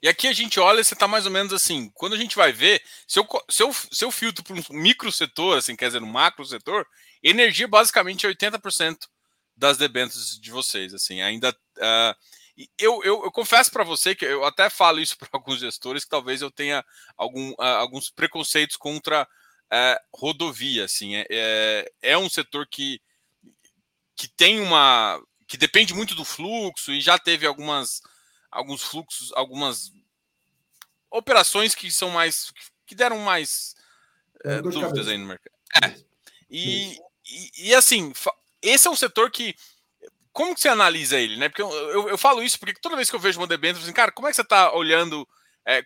[0.00, 1.90] E aqui a gente olha, você está mais ou menos assim.
[1.90, 5.12] Quando a gente vai ver, se eu, se eu, se eu filtro para um micro
[5.12, 6.88] setor, assim, quer dizer, um macro setor,
[7.22, 8.96] energia basicamente é 80%
[9.54, 10.94] das debêntures de vocês.
[10.94, 11.54] Assim, ainda.
[11.76, 12.16] Uh,
[12.78, 16.10] eu, eu, eu, confesso para você que eu até falo isso para alguns gestores que
[16.10, 16.84] talvez eu tenha
[17.16, 19.22] algum, alguns preconceitos contra
[19.72, 20.84] uh, rodovia.
[20.84, 23.00] Assim, é, é, é um setor que,
[24.16, 25.20] que tem uma.
[25.46, 28.00] que depende muito do fluxo e já teve algumas
[28.50, 29.92] alguns fluxos, algumas
[31.10, 32.52] operações que são mais.
[32.86, 33.74] que deram mais
[34.44, 35.54] é, dúvidas aí no mercado.
[35.84, 35.94] É.
[36.50, 38.12] E, e, e, assim,
[38.62, 39.54] esse é um setor que.
[40.38, 41.48] Como que você analisa ele, né?
[41.48, 43.92] Porque eu, eu, eu falo isso porque toda vez que eu vejo uma debênture, assim,
[43.92, 45.28] cara, como é que você está olhando?
[45.66, 45.82] É,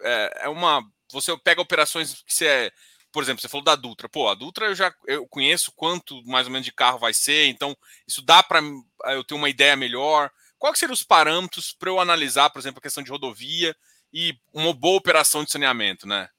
[0.00, 0.82] é, é, uma.
[1.12, 2.72] Você pega operações que você é.
[3.12, 4.08] Por exemplo, você falou da Dutra.
[4.08, 7.48] Pô, a Dutra eu já eu conheço quanto mais ou menos de carro vai ser,
[7.48, 7.76] então
[8.08, 8.62] isso dá para
[9.08, 10.30] eu ter uma ideia melhor.
[10.58, 13.76] Quais seriam os parâmetros para eu analisar, por exemplo, a questão de rodovia
[14.10, 16.30] e uma boa operação de saneamento, né?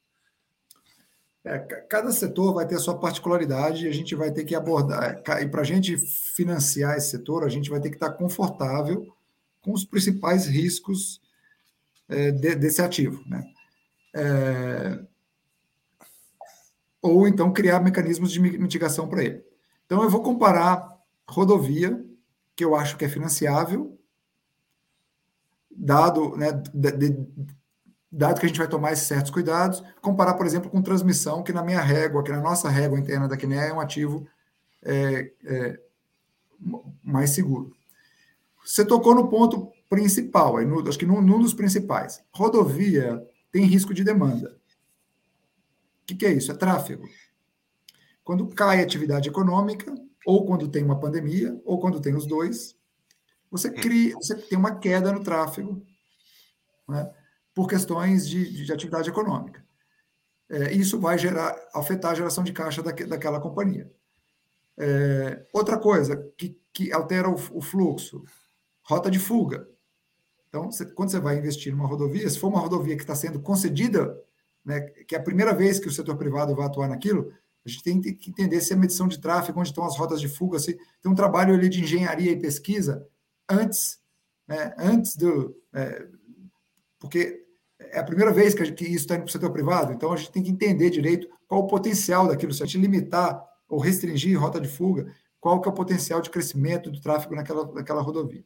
[1.48, 5.22] É, cada setor vai ter a sua particularidade e a gente vai ter que abordar.
[5.42, 9.08] E para a gente financiar esse setor, a gente vai ter que estar confortável
[9.62, 11.22] com os principais riscos
[12.10, 13.24] é, de, desse ativo.
[13.28, 13.44] Né?
[14.14, 15.00] É,
[17.02, 19.44] ou então criar mecanismos de mitigação para ele.
[19.86, 22.04] Então, eu vou comparar rodovia,
[22.56, 23.98] que eu acho que é financiável,
[25.72, 27.28] dado, né, de, de,
[28.18, 31.54] dado que a gente vai tomar esses certos cuidados, comparar, por exemplo, com transmissão, que
[31.54, 34.28] na minha régua, que na nossa régua interna da CNE é um ativo
[34.82, 35.80] é, é,
[37.04, 37.72] mais seguro.
[38.66, 42.24] Você tocou no ponto principal, no, acho que num, num, dos principais.
[42.34, 44.60] Rodovia tem risco de demanda.
[46.02, 46.52] O que, que é isso?
[46.52, 47.08] É tráfego.
[48.24, 49.94] Quando cai a atividade econômica,
[50.26, 52.76] ou quando tem uma pandemia, ou quando tem os dois,
[53.52, 55.86] você cria, você tem uma queda no tráfego
[56.90, 57.10] né,
[57.58, 59.66] por questões de, de atividade econômica.
[60.48, 63.92] É, isso vai gerar, afetar a geração de caixa da, daquela companhia.
[64.78, 68.24] É, outra coisa que, que altera o, o, fluxo,
[68.84, 69.68] rota de fuga.
[70.48, 74.16] Então, quando você vai investir numa rodovia, se for uma rodovia que está sendo concedida,
[74.64, 77.34] né, que é a primeira vez que o setor privado vai atuar naquilo,
[77.66, 80.28] a gente tem que entender se é medição de tráfego, onde estão as rotas de
[80.28, 83.04] fuga, se tem um trabalho ali de engenharia e pesquisa
[83.50, 84.00] antes,
[84.48, 85.60] né, antes do.
[85.74, 86.08] É,
[87.00, 87.47] porque
[87.80, 90.16] é a primeira vez que, que isso está indo para o setor privado, então a
[90.16, 94.40] gente tem que entender direito qual o potencial daquilo, se a gente limitar ou restringir
[94.40, 98.44] rota de fuga, qual que é o potencial de crescimento do tráfego naquela, naquela rodovia.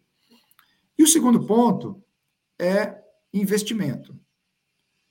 [0.98, 2.04] E o segundo ponto
[2.60, 3.02] é
[3.34, 4.20] investimento.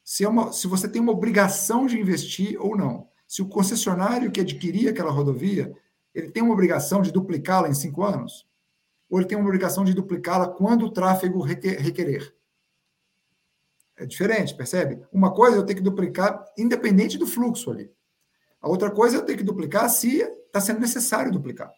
[0.05, 3.09] Se, é uma, se você tem uma obrigação de investir ou não.
[3.27, 5.73] Se o concessionário que adquirir aquela rodovia,
[6.15, 8.47] ele tem uma obrigação de duplicá-la em cinco anos,
[9.09, 12.35] ou ele tem uma obrigação de duplicá-la quando o tráfego requerer.
[14.01, 15.03] É diferente, percebe?
[15.13, 17.93] Uma coisa eu tenho que duplicar independente do fluxo ali.
[18.59, 21.71] A outra coisa eu tenho que duplicar se está sendo necessário duplicar.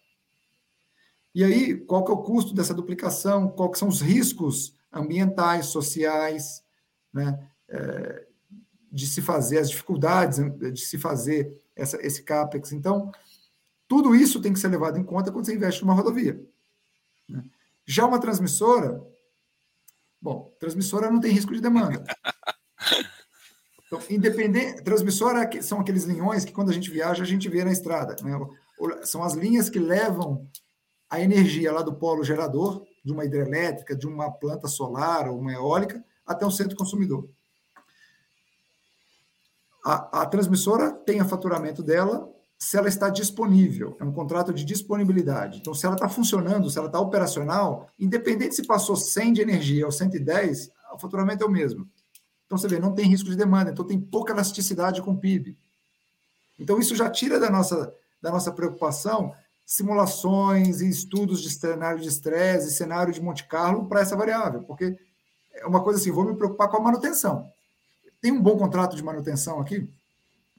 [1.34, 3.48] E aí, qual que é o custo dessa duplicação?
[3.48, 6.62] Quais são os riscos ambientais, sociais,
[7.12, 7.44] né?
[7.68, 8.26] É,
[8.92, 10.38] de se fazer, as dificuldades
[10.72, 12.70] de se fazer essa, esse CAPEX.
[12.72, 13.10] Então,
[13.88, 16.40] tudo isso tem que ser levado em conta quando você investe numa rodovia.
[17.28, 17.42] Né?
[17.84, 19.02] Já uma transmissora,
[20.22, 22.04] bom, transmissora não tem risco de demanda.
[23.86, 27.72] Então, independente, transmissora são aqueles linhões que quando a gente viaja a gente vê na
[27.72, 28.16] estrada.
[28.24, 28.38] Né?
[29.02, 30.48] são as linhas que levam
[31.10, 35.52] a energia lá do polo gerador, de uma hidrelétrica, de uma planta solar ou uma
[35.52, 37.28] eólica, até o centro consumidor.
[39.84, 42.32] A, a transmissora tem o faturamento dela
[42.62, 45.58] se ela está disponível, é um contrato de disponibilidade.
[45.58, 49.84] Então, se ela está funcionando, se ela está operacional, independente se passou 100 de energia
[49.84, 51.90] ou 110, o faturamento é o mesmo.
[52.46, 55.58] Então, você vê, não tem risco de demanda, então tem pouca elasticidade com o PIB.
[56.56, 57.92] Então, isso já tira da nossa,
[58.22, 59.34] da nossa preocupação
[59.66, 64.96] simulações e estudos de cenário de estresse, cenário de Monte Carlo para essa variável, porque
[65.52, 67.50] é uma coisa assim, vou me preocupar com a manutenção.
[68.20, 69.90] Tem um bom contrato de manutenção aqui?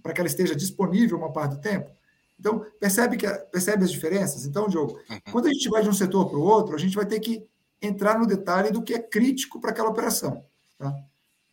[0.03, 1.89] Para que ela esteja disponível uma parte do tempo.
[2.37, 4.45] Então, percebe, que, percebe as diferenças?
[4.45, 5.19] Então, Diogo, uhum.
[5.31, 7.47] quando a gente vai de um setor para o outro, a gente vai ter que
[7.81, 10.43] entrar no detalhe do que é crítico para aquela operação
[10.77, 10.93] tá?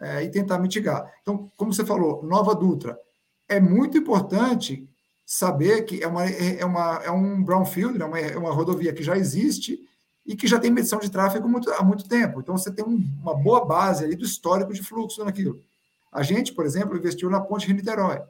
[0.01, 1.13] É, e tentar mitigar.
[1.23, 2.99] Então, como você falou, Nova Dutra,
[3.49, 4.89] é muito importante
[5.25, 8.05] saber que é, uma, é, uma, é um brownfield, né?
[8.05, 9.79] é uma, é uma rodovia que já existe
[10.27, 12.41] e que já tem medição de tráfego muito, há muito tempo.
[12.41, 15.61] Então, você tem um, uma boa base ali do histórico de fluxo naquilo.
[16.11, 18.21] A gente, por exemplo, investiu na ponte Rio-Niterói.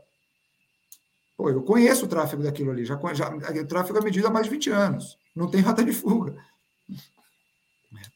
[1.40, 4.44] Pô, eu conheço o tráfego daquilo ali, já, já, o tráfego é medido há mais
[4.44, 6.36] de 20 anos, não tem rota de fuga.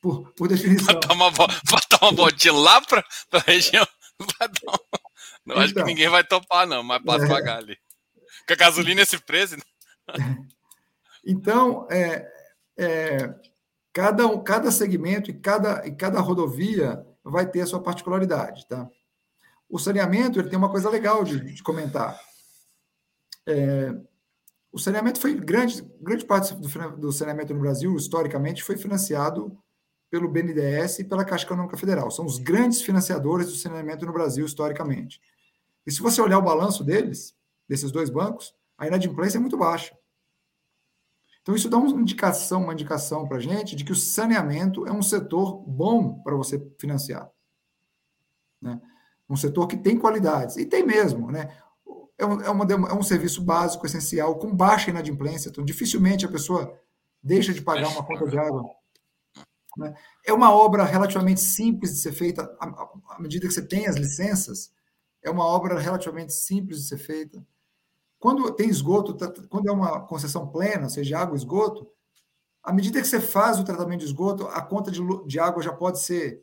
[0.03, 0.93] Por, por definição.
[0.93, 3.03] Vai dar uma, uma voltinha lá para
[3.33, 3.87] a região.
[4.19, 4.79] Vai dar uma,
[5.47, 5.87] não então, acho que então.
[5.87, 7.79] ninguém vai topar, não, mas passa é, pagar ali.
[8.47, 9.57] Com a gasolina esse preço.
[9.57, 9.63] Né?
[11.27, 12.31] Então, é,
[12.77, 13.35] é,
[13.91, 18.67] cada, cada segmento e cada, e cada rodovia vai ter a sua particularidade.
[18.69, 18.87] Tá?
[19.67, 22.21] O saneamento ele tem uma coisa legal de, de comentar
[23.47, 23.95] é,
[24.73, 29.57] o saneamento foi grande, grande parte do, saneamento no Brasil, historicamente, foi financiado
[30.11, 32.11] pelo BNDES e pela Caixa Econômica Federal.
[32.11, 35.21] São os grandes financiadores do saneamento no Brasil, historicamente.
[35.87, 37.37] E se você olhar o balanço deles,
[37.69, 39.97] desses dois bancos, a inadimplência é muito baixa.
[41.43, 44.93] Então, isso dá uma indicação, uma indicação para a gente de que o saneamento é
[44.93, 47.31] um setor bom para você financiar.
[48.61, 48.81] Né?
[49.29, 50.57] Um setor que tem qualidades.
[50.57, 51.31] E tem mesmo.
[51.31, 51.55] Né?
[52.19, 55.49] É um, é, uma, é um serviço básico, essencial, com baixa inadimplência.
[55.49, 56.79] Então, dificilmente a pessoa
[57.23, 58.65] deixa de pagar uma conta de água.
[59.77, 59.95] Né?
[60.25, 63.97] É uma obra relativamente simples de ser feita, à, à medida que você tem as
[63.97, 64.73] licenças,
[65.23, 67.45] é uma obra relativamente simples de ser feita.
[68.19, 71.89] Quando tem esgoto, tá, quando é uma concessão plena, ou seja, água e esgoto,
[72.63, 75.73] à medida que você faz o tratamento de esgoto, a conta de, de água já
[75.73, 76.43] pode ser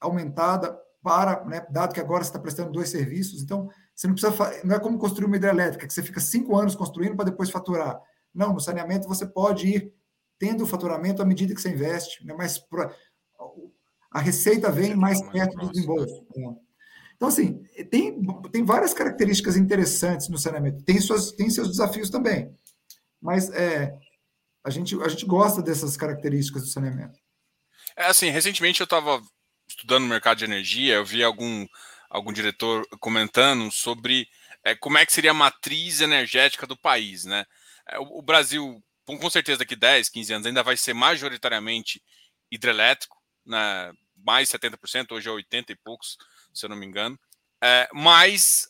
[0.00, 3.42] aumentada para, né, dado que agora você está prestando dois serviços.
[3.42, 6.74] Então, você não precisa, não é como construir uma hidrelétrica, que você fica cinco anos
[6.74, 8.00] construindo para depois faturar.
[8.34, 9.92] Não, no saneamento você pode ir
[10.38, 12.34] tendo o faturamento à medida que você investe, né?
[12.68, 12.90] pro,
[14.10, 16.24] a receita vem mais perto do desembolso.
[16.34, 16.54] Né?
[17.14, 18.20] Então, assim, tem,
[18.50, 20.82] tem várias características interessantes no saneamento.
[20.84, 22.50] Tem, suas, tem seus desafios também.
[23.20, 23.94] Mas é,
[24.64, 27.18] a, gente, a gente gosta dessas características do saneamento.
[27.96, 29.20] É assim, recentemente eu estava
[29.70, 31.66] estudando o mercado de energia, eu vi algum
[32.08, 34.28] algum diretor comentando sobre
[34.64, 37.46] é, como é que seria a matriz energética do país, né?
[37.88, 42.02] É, o, o, Brasil, com certeza daqui 10, 15 anos, ainda vai ser majoritariamente
[42.50, 43.16] hidrelétrico,
[43.46, 43.92] né?
[44.16, 46.18] mais 70%, hoje é 80 e poucos,
[46.52, 47.18] se eu não me engano.
[47.62, 48.68] É, mas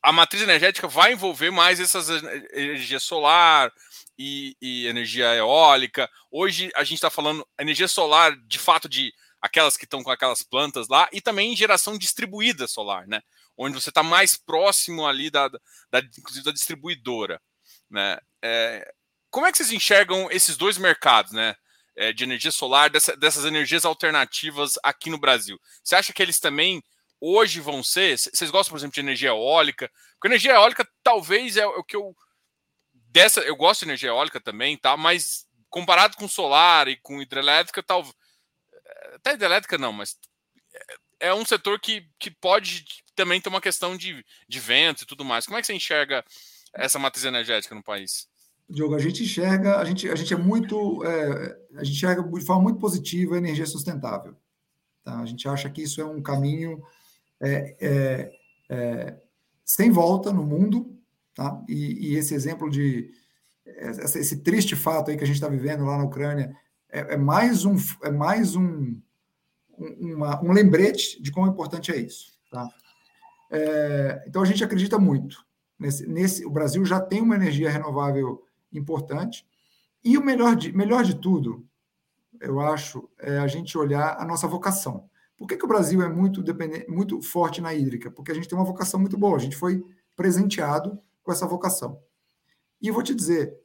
[0.00, 2.08] a matriz energética vai envolver mais essas
[2.52, 3.72] energia solar
[4.16, 6.08] e, e energia eólica.
[6.30, 10.42] Hoje a gente está falando energia solar de fato de aquelas que estão com aquelas
[10.42, 13.22] plantas lá, e também geração distribuída solar, né?
[13.56, 17.40] Onde você está mais próximo ali da, da, inclusive da distribuidora,
[17.90, 18.18] né?
[18.42, 18.92] É,
[19.30, 21.54] como é que vocês enxergam esses dois mercados, né?
[21.96, 25.58] É, de energia solar, dessa, dessas energias alternativas aqui no Brasil?
[25.82, 26.82] Você acha que eles também
[27.20, 28.18] hoje vão ser?
[28.18, 29.90] Vocês gostam, por exemplo, de energia eólica?
[30.14, 32.14] Porque energia eólica talvez é o que eu
[32.92, 34.96] dessa eu gosto de energia eólica também, tá?
[34.96, 37.82] Mas comparado com solar e com hidrelétrica,
[39.14, 40.18] até hidrelétrica não, mas
[41.20, 42.84] é, é um setor que, que pode
[43.14, 45.46] também ter uma questão de, de vento e tudo mais.
[45.46, 46.24] Como é que você enxerga
[46.74, 48.28] essa matriz energética no país?
[48.68, 52.44] Diogo, a gente enxerga, a gente, a gente é muito, é, a gente enxerga de
[52.44, 54.36] forma muito positiva a energia sustentável.
[55.02, 55.18] Tá?
[55.18, 56.80] A gente acha que isso é um caminho
[57.40, 58.32] é, é,
[58.68, 59.16] é
[59.64, 60.96] sem volta no mundo,
[61.34, 61.62] tá?
[61.68, 63.10] E, e, esse exemplo de
[64.16, 66.56] esse triste fato aí que a gente está vivendo lá na Ucrânia
[66.92, 69.00] é, é mais um, é mais um,
[69.78, 72.38] uma, um lembrete de quão importante é isso.
[72.50, 72.68] Tá?
[73.50, 75.44] É, então a gente acredita muito
[75.78, 76.44] nesse, nesse.
[76.44, 79.46] O Brasil já tem uma energia renovável importante
[80.04, 81.66] e o melhor de, melhor de tudo,
[82.40, 85.08] eu acho, é a gente olhar a nossa vocação.
[85.36, 88.10] Por que, que o Brasil é muito dependente, muito forte na hídrica?
[88.10, 89.36] Porque a gente tem uma vocação muito boa.
[89.36, 89.82] A gente foi
[90.14, 91.98] presenteado com essa vocação.
[92.80, 93.58] E vou te dizer,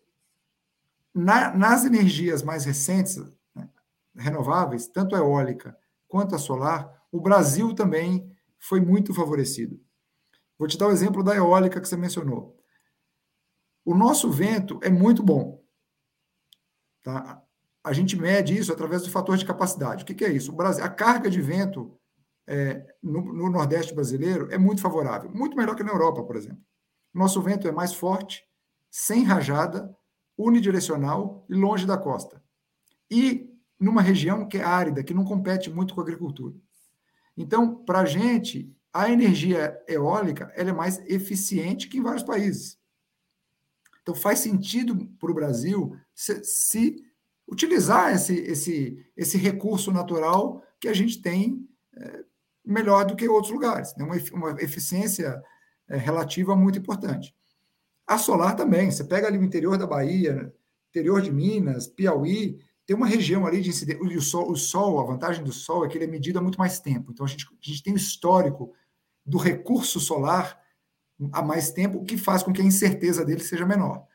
[1.15, 3.17] na, nas energias mais recentes,
[3.55, 3.69] né,
[4.13, 9.79] renováveis, tanto a eólica quanto a solar, o Brasil também foi muito favorecido.
[10.57, 12.59] Vou te dar o exemplo da eólica que você mencionou.
[13.85, 15.63] O nosso vento é muito bom.
[17.03, 17.41] Tá?
[17.83, 20.03] A gente mede isso através do fator de capacidade.
[20.03, 20.51] O que, que é isso?
[20.51, 21.97] O Brasil, a carga de vento
[22.47, 26.63] é, no, no, Nordeste brasileiro é muito favorável, muito melhor que na Europa, por exemplo.
[27.13, 28.43] Nosso vento é mais forte,
[28.89, 29.95] sem rajada,
[30.37, 32.41] unidirecional e longe da costa.
[33.09, 36.55] E numa região que é árida, que não compete muito com a agricultura.
[37.37, 42.79] Então, para a gente, a energia eólica ela é mais eficiente que em vários países.
[44.01, 47.03] Então, faz sentido para o Brasil se, se,
[47.47, 52.25] utilizar esse, esse, esse recurso natural que a gente tem é,
[52.63, 53.95] melhor do que outros lugares.
[53.95, 54.03] Né?
[54.03, 55.41] Uma, uma eficiência
[55.87, 57.35] é, relativa muito importante.
[58.07, 58.91] A solar também.
[58.91, 60.53] Você pega ali o interior da Bahia,
[60.89, 64.03] interior de Minas, Piauí, tem uma região ali de incidência.
[64.03, 66.59] O sol, o sol, a vantagem do sol é que ele é medido há muito
[66.59, 67.11] mais tempo.
[67.11, 68.71] Então, a gente, a gente tem um histórico
[69.25, 70.59] do recurso solar
[71.31, 74.05] há mais tempo, o que faz com que a incerteza dele seja menor.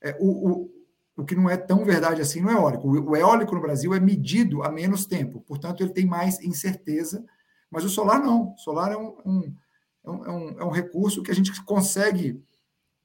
[0.00, 0.70] É, o, o,
[1.18, 2.88] o que não é tão verdade assim no eólico.
[2.88, 7.24] O, o eólico no Brasil é medido há menos tempo, portanto, ele tem mais incerteza,
[7.70, 8.54] mas o solar não.
[8.54, 9.54] O solar é um, um,
[10.04, 12.42] é um, é um é recurso que a gente consegue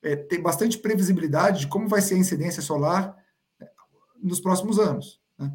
[0.03, 3.17] é, ter bastante previsibilidade de como vai ser a incidência solar
[3.59, 3.69] é,
[4.21, 5.21] nos próximos anos.
[5.37, 5.51] Né?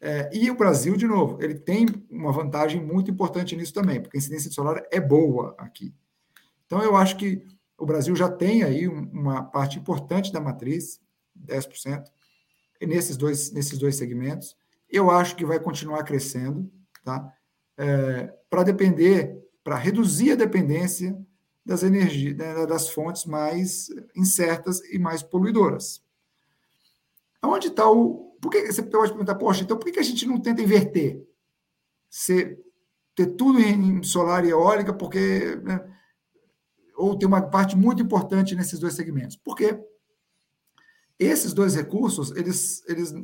[0.00, 4.16] É, e o Brasil, de novo, ele tem uma vantagem muito importante nisso também, porque
[4.16, 5.94] a incidência solar é boa aqui.
[6.66, 7.46] Então, eu acho que
[7.78, 11.00] o Brasil já tem aí uma parte importante da matriz,
[11.38, 12.04] 10%,
[12.82, 14.56] nesses dois, nesses dois segmentos.
[14.90, 16.70] Eu acho que vai continuar crescendo,
[17.02, 17.32] tá?
[17.76, 21.18] É, para depender, para reduzir a dependência
[21.64, 26.02] das energias, né, das fontes mais incertas e mais poluidoras.
[27.42, 30.38] Onde está o por que, você pode perguntar, poxa, então por que a gente não
[30.38, 31.26] tenta inverter?
[32.10, 32.62] Ser,
[33.14, 35.56] ter tudo em solar e eólica, porque.
[35.62, 35.80] Né,
[36.94, 39.36] ou ter uma parte muito importante nesses dois segmentos.
[39.36, 39.82] Porque
[41.18, 43.14] esses dois recursos, eles, eles,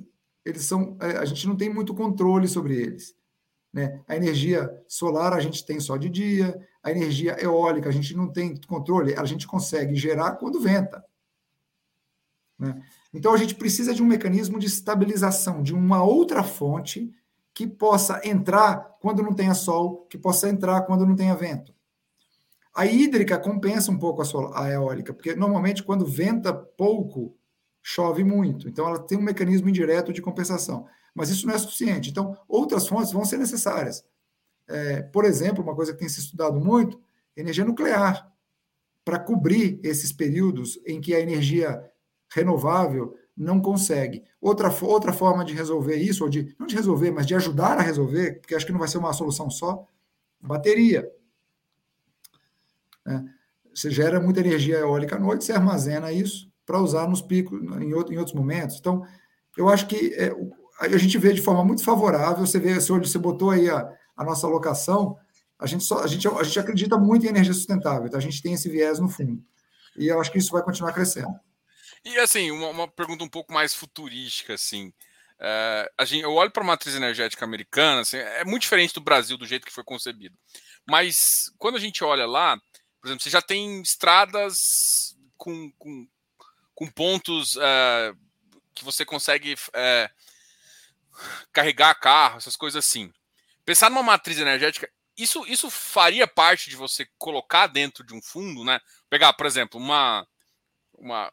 [0.42, 0.96] eles são.
[1.02, 3.14] É, a gente não tem muito controle sobre eles.
[3.72, 4.00] Né?
[4.08, 8.28] A energia solar a gente tem só de dia, a energia eólica a gente não
[8.28, 11.04] tem controle, a gente consegue gerar quando venta.
[12.58, 12.82] Né?
[13.12, 17.10] Então, a gente precisa de um mecanismo de estabilização, de uma outra fonte
[17.54, 21.74] que possa entrar quando não tenha sol, que possa entrar quando não tenha vento.
[22.74, 27.34] A hídrica compensa um pouco a, sol, a eólica, porque normalmente quando venta pouco,
[27.82, 28.68] chove muito.
[28.68, 30.86] Então, ela tem um mecanismo indireto de compensação.
[31.14, 32.10] Mas isso não é suficiente.
[32.10, 34.04] Então, outras fontes vão ser necessárias.
[34.68, 37.00] É, por exemplo, uma coisa que tem se estudado muito,
[37.36, 38.30] energia nuclear,
[39.04, 41.82] para cobrir esses períodos em que a energia
[42.32, 44.22] renovável não consegue.
[44.40, 47.82] Outra, outra forma de resolver isso, ou de não de resolver, mas de ajudar a
[47.82, 49.86] resolver, porque acho que não vai ser uma solução só,
[50.40, 51.10] bateria.
[53.06, 53.22] É,
[53.74, 57.94] você gera muita energia eólica à noite, você armazena isso para usar nos picos, em,
[57.94, 58.76] outro, em outros momentos.
[58.78, 59.04] Então,
[59.56, 60.32] eu acho que é,
[60.80, 64.24] a gente vê de forma muito favorável, você vê, você, você botou aí a, a
[64.24, 65.16] nossa alocação,
[65.58, 68.40] a gente, só, a, gente, a gente acredita muito em energia sustentável, então a gente
[68.42, 69.44] tem esse viés no fundo.
[69.96, 71.38] E eu acho que isso vai continuar crescendo.
[72.02, 74.88] E assim, uma, uma pergunta um pouco mais futurística, assim.
[75.38, 79.00] Uh, a gente, eu olho para a matriz energética americana, assim, é muito diferente do
[79.00, 80.36] Brasil, do jeito que foi concebido.
[80.88, 82.58] Mas quando a gente olha lá,
[83.00, 86.06] por exemplo, você já tem estradas com, com,
[86.74, 88.16] com pontos uh,
[88.74, 90.10] que você consegue uh,
[91.52, 93.12] carregar carro, essas coisas assim.
[93.64, 98.64] Pensar numa matriz energética, isso, isso faria parte de você colocar dentro de um fundo,
[98.64, 98.80] né?
[99.08, 100.26] Pegar, por exemplo, uma,
[100.94, 101.32] uma,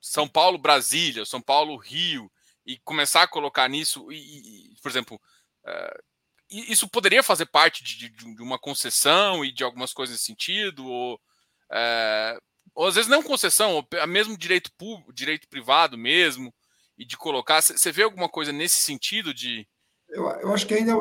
[0.00, 2.30] são Paulo, Brasília, São Paulo, Rio,
[2.64, 5.20] e começar a colocar nisso, e, e por exemplo,
[5.64, 6.02] uh,
[6.48, 10.86] isso poderia fazer parte de, de, de, uma concessão e de algumas coisas nesse sentido,
[10.86, 12.42] ou, uh,
[12.74, 16.54] ou às vezes não concessão, ou mesmo direito público, direito privado mesmo,
[16.96, 17.62] e de colocar.
[17.62, 19.66] Você vê alguma coisa nesse sentido de.
[20.08, 20.94] Eu, eu acho que ainda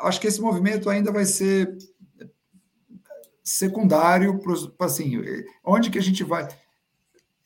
[0.00, 1.76] acho que esse movimento ainda vai ser
[3.44, 4.40] secundário
[4.76, 5.20] para assim,
[5.64, 6.48] onde que a gente vai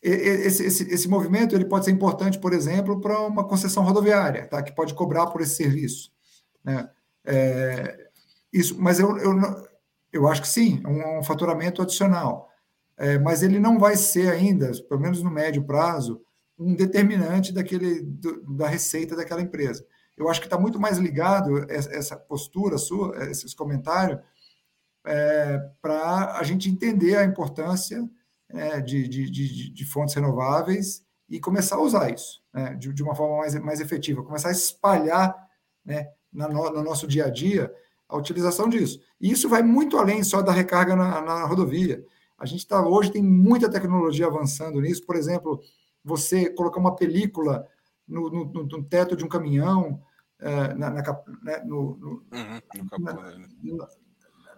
[0.02, 4.62] esse, esse, esse movimento ele pode ser importante, por exemplo, para uma concessão rodoviária, tá?
[4.62, 6.10] que pode cobrar por esse serviço.
[6.64, 6.88] Né?
[7.24, 8.08] É,
[8.52, 9.38] isso, mas eu, eu,
[10.12, 12.48] eu acho que sim, é um, um faturamento adicional.
[12.96, 16.22] É, mas ele não vai ser ainda, pelo menos no médio prazo,
[16.60, 19.84] um determinante daquele, do, da receita daquela empresa.
[20.16, 24.20] Eu acho que está muito mais ligado essa postura sua, esses comentários,
[25.06, 28.06] é, para a gente entender a importância
[28.50, 33.14] é, de, de, de, de, fontes renováveis e começar a usar isso né, de, uma
[33.14, 35.34] forma mais, mais efetiva, começar a espalhar
[35.82, 37.72] né, no, no, nosso dia a dia
[38.06, 39.00] a utilização disso.
[39.18, 42.04] E isso vai muito além só da recarga na, na rodovia.
[42.36, 45.06] A gente está hoje tem muita tecnologia avançando nisso.
[45.06, 45.62] Por exemplo,
[46.04, 47.66] você colocar uma película
[48.06, 50.02] no, no, no teto de um caminhão,
[50.76, 51.02] na, na,
[51.42, 52.98] né, no, no, uhum,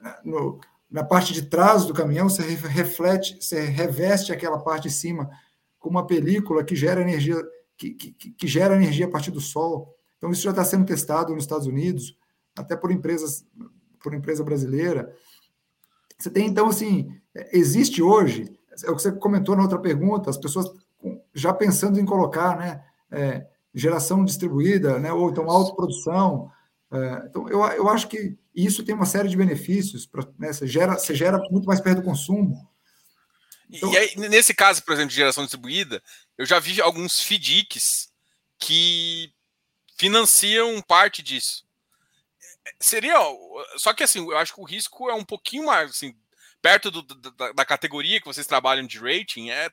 [0.00, 4.94] na, no, na parte de trás do caminhão, você reflete, você reveste aquela parte de
[4.94, 5.30] cima
[5.78, 7.36] com uma película que gera energia,
[7.76, 9.96] que, que, que gera energia a partir do sol.
[10.18, 12.16] Então, isso já está sendo testado nos Estados Unidos,
[12.56, 13.44] até por empresas,
[14.00, 15.12] por empresa brasileira.
[16.18, 17.12] Você tem, então, assim,
[17.52, 20.70] existe hoje, é o que você comentou na outra pergunta, as pessoas
[21.34, 26.50] já pensando em colocar, né, é, geração distribuída, né, ou então autoprodução.
[26.90, 30.66] É, então, eu, eu acho que isso tem uma série de benefícios, pra, né, você,
[30.66, 32.68] gera, você gera muito mais perto do consumo.
[33.70, 36.02] Então, e aí, nesse caso, por exemplo, de geração distribuída,
[36.36, 38.12] eu já vi alguns FDICs
[38.58, 39.32] que
[39.96, 41.64] financiam parte disso.
[42.78, 43.14] Seria.
[43.76, 45.90] Só que assim, eu acho que o risco é um pouquinho mais.
[45.90, 46.14] Assim,
[46.60, 49.70] perto do, da, da, categoria que vocês trabalham de rating, é,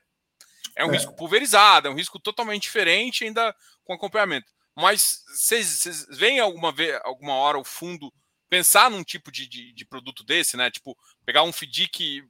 [0.80, 0.92] é um é.
[0.92, 3.54] risco pulverizado, é um risco totalmente diferente, ainda
[3.84, 4.50] com acompanhamento.
[4.74, 8.12] Mas vocês veem alguma, vez, alguma hora o fundo
[8.48, 10.70] pensar num tipo de, de, de, produto desse, né?
[10.70, 12.24] Tipo, pegar um FDIC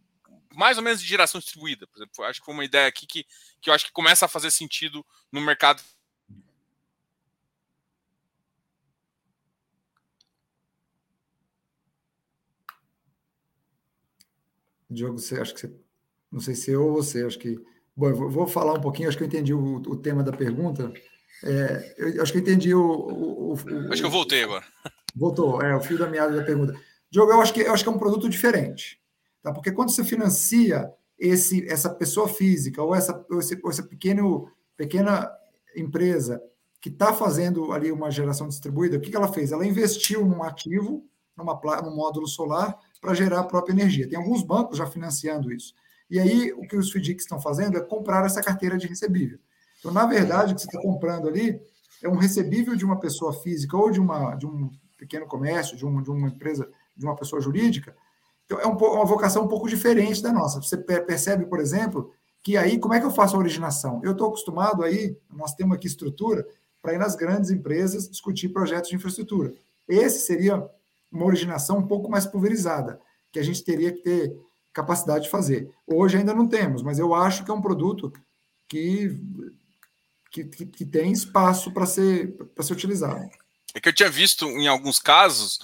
[0.54, 2.24] mais ou menos de geração distribuída, por exemplo.
[2.24, 3.24] Acho que foi uma ideia aqui que,
[3.60, 5.80] que eu acho que começa a fazer sentido no mercado.
[14.90, 15.72] Diogo, você acho que você,
[16.32, 17.64] não sei se eu ou você, acho que.
[18.00, 20.90] Bom, eu vou falar um pouquinho, acho que eu entendi o, o tema da pergunta.
[21.44, 24.64] É, eu acho que eu entendi o, o, o, Acho que eu voltei agora.
[25.14, 26.74] Voltou, é o fio da meada da pergunta.
[27.10, 28.98] Diogo, eu acho que eu acho que é um produto diferente.
[29.42, 29.52] Tá?
[29.52, 34.50] Porque quando você financia esse, essa pessoa física ou essa, ou esse, ou essa pequeno,
[34.78, 35.30] pequena
[35.76, 36.42] empresa
[36.80, 39.52] que está fazendo ali uma geração distribuída, o que, que ela fez?
[39.52, 41.04] Ela investiu num ativo,
[41.36, 44.08] numa, num módulo solar, para gerar a própria energia.
[44.08, 45.74] Tem alguns bancos já financiando isso.
[46.10, 49.38] E aí, o que os FDICs estão fazendo é comprar essa carteira de recebível.
[49.78, 51.60] Então, na verdade, o que você está comprando ali
[52.02, 55.86] é um recebível de uma pessoa física ou de, uma, de um pequeno comércio, de,
[55.86, 57.94] um, de uma empresa, de uma pessoa jurídica,
[58.50, 60.60] então, é um, uma vocação um pouco diferente da nossa.
[60.60, 64.00] Você percebe, por exemplo, que aí, como é que eu faço a originação?
[64.02, 66.44] Eu estou acostumado aí, nós temos aqui estrutura
[66.82, 69.54] para ir nas grandes empresas discutir projetos de infraestrutura.
[69.88, 70.68] Esse seria
[71.12, 73.00] uma originação um pouco mais pulverizada,
[73.30, 74.36] que a gente teria que ter
[74.72, 75.70] capacidade de fazer.
[75.86, 78.12] Hoje ainda não temos, mas eu acho que é um produto
[78.68, 79.18] que,
[80.30, 83.28] que, que tem espaço para ser, ser utilizado.
[83.74, 85.60] É que eu tinha visto em alguns casos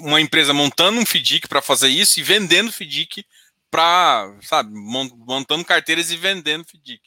[0.00, 3.26] uma empresa montando um FDIC para fazer isso e vendendo FDIC
[3.70, 7.00] para, sabe, montando carteiras e vendendo FDIC.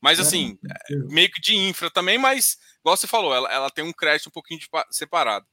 [0.00, 0.58] Mas assim,
[0.90, 4.28] é, meio que de infra também, mas, igual você falou, ela, ela tem um crédito
[4.28, 5.46] um pouquinho de, separado.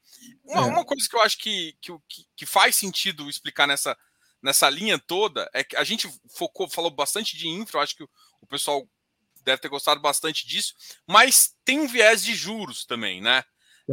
[0.44, 0.70] Uma, é.
[0.70, 1.94] uma, coisa que eu acho que, que,
[2.36, 3.98] que faz sentido explicar nessa,
[4.44, 8.04] nessa linha toda é que a gente focou, falou bastante de infra, eu acho que
[8.04, 8.10] o,
[8.42, 8.88] o pessoal
[9.44, 10.74] deve ter gostado bastante disso,
[11.08, 13.44] mas tem um viés de juros também, né?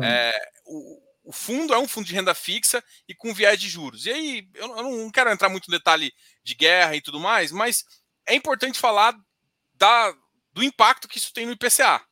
[0.01, 4.07] É, o, o fundo é um fundo de renda fixa e com viés de juros.
[4.07, 7.85] E aí, eu, não quero entrar muito no detalhe de guerra e tudo mais, mas
[8.27, 9.17] é importante falar
[9.75, 10.15] da,
[10.53, 12.05] do impacto que isso tem no IPCA,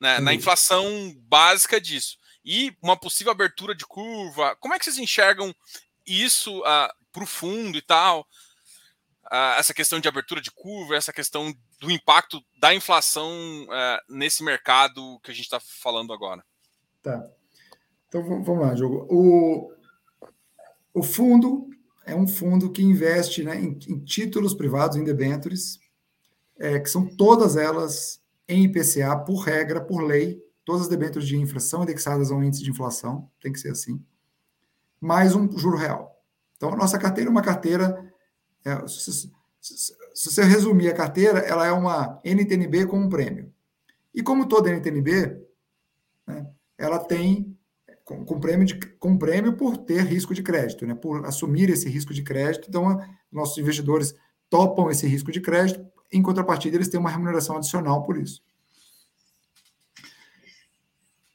[0.00, 0.24] né, uhum.
[0.24, 2.18] na inflação básica disso.
[2.44, 4.56] E uma possível abertura de curva.
[4.56, 5.54] Como é que vocês enxergam
[6.06, 8.26] isso uh, para o fundo e tal?
[9.26, 13.30] Uh, essa questão de abertura de curva, essa questão do impacto da inflação
[13.64, 16.44] uh, nesse mercado que a gente está falando agora.
[17.02, 17.28] Tá.
[18.08, 19.06] Então vamos lá, Diogo.
[19.08, 19.72] O,
[20.92, 21.70] o fundo
[22.04, 25.78] é um fundo que investe né, em, em títulos privados, em debêntures,
[26.58, 30.42] é, que são todas elas em IPCA, por regra, por lei.
[30.64, 34.04] Todas as debêntures de infra são indexadas ao índice de inflação, tem que ser assim.
[35.00, 36.09] Mais um juro real.
[36.60, 38.12] Então, a nossa carteira é uma carteira.
[38.62, 39.32] É, se, se,
[39.62, 43.50] se, você resumir a carteira, ela é uma NTNB com um prêmio.
[44.14, 45.40] E como toda NTNB,
[46.26, 46.46] né,
[46.76, 47.56] ela tem
[48.04, 50.94] com, com, prêmio de, com prêmio por ter risco de crédito, né?
[50.94, 52.68] por assumir esse risco de crédito.
[52.68, 53.00] Então,
[53.32, 54.14] nossos investidores
[54.50, 55.82] topam esse risco de crédito,
[56.12, 58.42] em contrapartida, eles têm uma remuneração adicional por isso.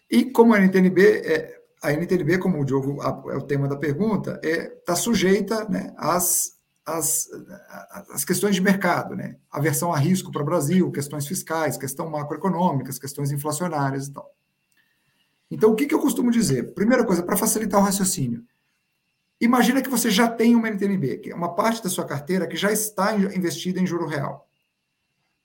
[0.07, 1.54] E como a NTNB, é,
[1.85, 5.93] a NTNB, como o Diogo é o tema da pergunta, está é, tá sujeita né,
[5.97, 7.27] às, às,
[8.11, 9.37] às questões de mercado, né?
[9.51, 14.31] aversão a risco para o Brasil, questões fiscais, questões macroeconômicas, questões inflacionárias e tal.
[15.49, 16.73] Então, o que, que eu costumo dizer?
[16.73, 18.43] Primeira coisa, para facilitar o raciocínio.
[19.39, 22.57] Imagina que você já tem uma NTNB, que é uma parte da sua carteira que
[22.57, 24.49] já está investida em juro real.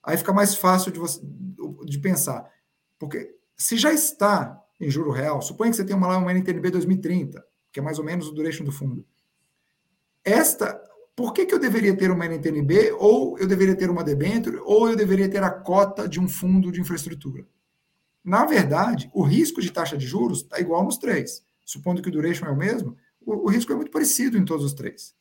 [0.03, 1.21] aí fica mais fácil de, você,
[1.85, 2.49] de pensar.
[2.97, 6.71] Porque se já está em juro real, suponha que você tem uma, lá uma NTNB
[6.71, 9.05] 2030, que é mais ou menos o duration do fundo.
[10.25, 10.81] Esta,
[11.15, 14.89] por que, que eu deveria ter uma NTNB, ou eu deveria ter uma debênture, ou
[14.89, 17.45] eu deveria ter a cota de um fundo de infraestrutura?
[18.23, 21.43] Na verdade, o risco de taxa de juros está igual nos três.
[21.65, 24.65] Supondo que o duration é o mesmo, o, o risco é muito parecido em todos
[24.65, 25.15] os três.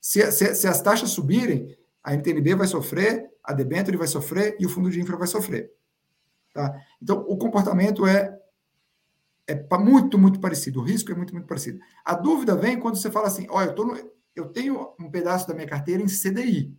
[0.00, 4.66] Se, se, se, as taxas subirem, a NTNB vai sofrer, a debênture vai sofrer e
[4.66, 5.72] o fundo de infra vai sofrer.
[6.52, 6.74] Tá?
[7.00, 8.38] Então, o comportamento é,
[9.46, 10.80] é muito, muito parecido.
[10.80, 11.80] O risco é muito, muito parecido.
[12.04, 15.54] A dúvida vem quando você fala assim: olha, eu, no, eu tenho um pedaço da
[15.54, 16.76] minha carteira em CDI.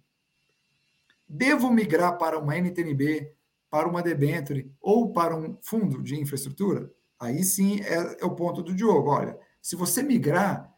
[1.27, 3.33] Devo migrar para uma NTNB,
[3.69, 6.91] para uma debenture ou para um fundo de infraestrutura?
[7.19, 9.09] Aí sim é, é o ponto do Diogo.
[9.09, 10.71] Olha, se você migrar,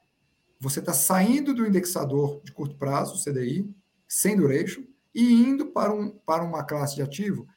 [0.60, 3.70] você está saindo do indexador de curto prazo, CDI,
[4.08, 4.84] sem duration,
[5.14, 7.48] e indo para, um, para uma classe de ativo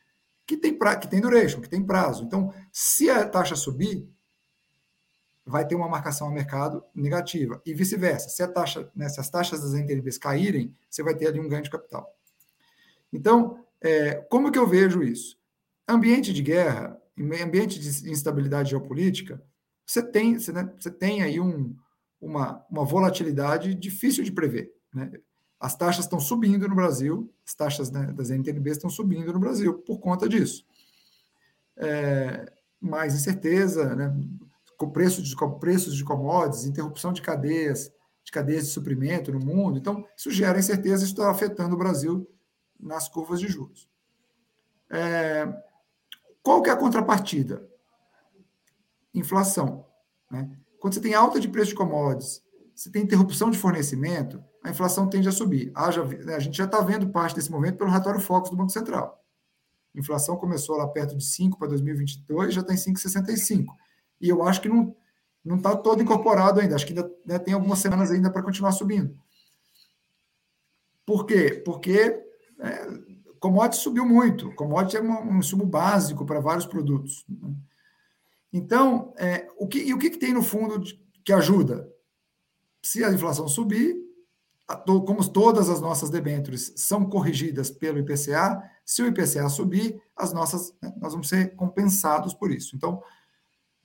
[0.47, 2.25] que tem, pra, que tem duration, que tem prazo.
[2.25, 4.09] Então, se a taxa subir,
[5.49, 7.61] vai ter uma marcação a mercado negativa.
[7.65, 8.29] E vice-versa.
[8.29, 11.63] Se, taxa, né, se as taxas das NTNBs caírem, você vai ter ali um ganho
[11.63, 12.15] de capital.
[13.11, 15.39] Então, é, como que eu vejo isso?
[15.89, 17.01] Ambiente de guerra,
[17.43, 19.43] ambiente de instabilidade geopolítica,
[19.87, 21.75] você tem, você, né, você tem aí um,
[22.21, 24.71] uma, uma volatilidade difícil de prever.
[24.93, 25.11] Né?
[25.59, 29.79] As taxas estão subindo no Brasil, as taxas né, das NTNBs estão subindo no Brasil
[29.79, 30.67] por conta disso.
[31.75, 34.15] É, mais incerteza, né,
[34.79, 37.93] com preços de, preços de commodities, interrupção de cadeias,
[38.25, 39.77] de cadeias de suprimento no mundo.
[39.77, 42.27] Então, isso gera incerteza, isso está afetando o Brasil
[42.79, 43.91] nas curvas de juros.
[44.89, 45.53] É,
[46.43, 47.69] qual que é a contrapartida?
[49.13, 49.85] Inflação.
[50.31, 50.49] Né?
[50.79, 52.41] Quando você tem alta de preço de commodities,
[52.73, 55.73] você tem interrupção de fornecimento, a inflação tende a subir.
[55.75, 58.71] Ah, já, a gente já está vendo parte desse movimento pelo relatório Focus do Banco
[58.71, 59.21] Central.
[59.93, 63.67] A inflação começou lá perto de 5 para 2022, já está em 5,65.
[64.21, 64.97] E eu acho que não
[65.45, 66.75] não está todo incorporado ainda.
[66.75, 69.19] Acho que ainda né, tem algumas semanas ainda para continuar subindo.
[71.07, 71.63] Por quê?
[71.65, 72.23] Porque
[72.59, 72.87] é,
[73.41, 74.55] commodity subiu muito.
[74.55, 77.25] Commodity é um, um insumo básico para vários produtos.
[77.29, 77.55] Né?
[78.53, 81.91] Então, é, o que, e o que, que tem no fundo de, que ajuda?
[82.83, 83.97] Se a inflação subir,
[84.85, 90.75] como todas as nossas debêntures são corrigidas pelo IPCA, se o IPCA subir, as nossas,
[90.83, 92.77] né, nós vamos ser compensados por isso.
[92.77, 93.03] Então,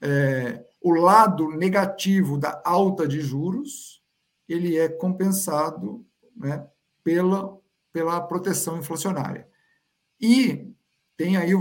[0.03, 4.03] é, o lado negativo da alta de juros,
[4.49, 6.67] ele é compensado né,
[7.01, 7.57] pela,
[7.93, 9.47] pela proteção inflacionária.
[10.19, 10.73] E
[11.15, 11.53] tem aí,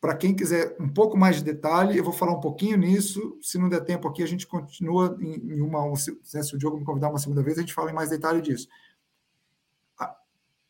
[0.00, 3.36] para quem quiser um pouco mais de detalhe, eu vou falar um pouquinho nisso.
[3.42, 5.96] Se não der tempo aqui, a gente continua em, uma.
[5.96, 6.12] Se,
[6.54, 8.68] o Diogo me convidar uma segunda vez, a gente fala em mais detalhe disso.
[9.98, 10.16] A,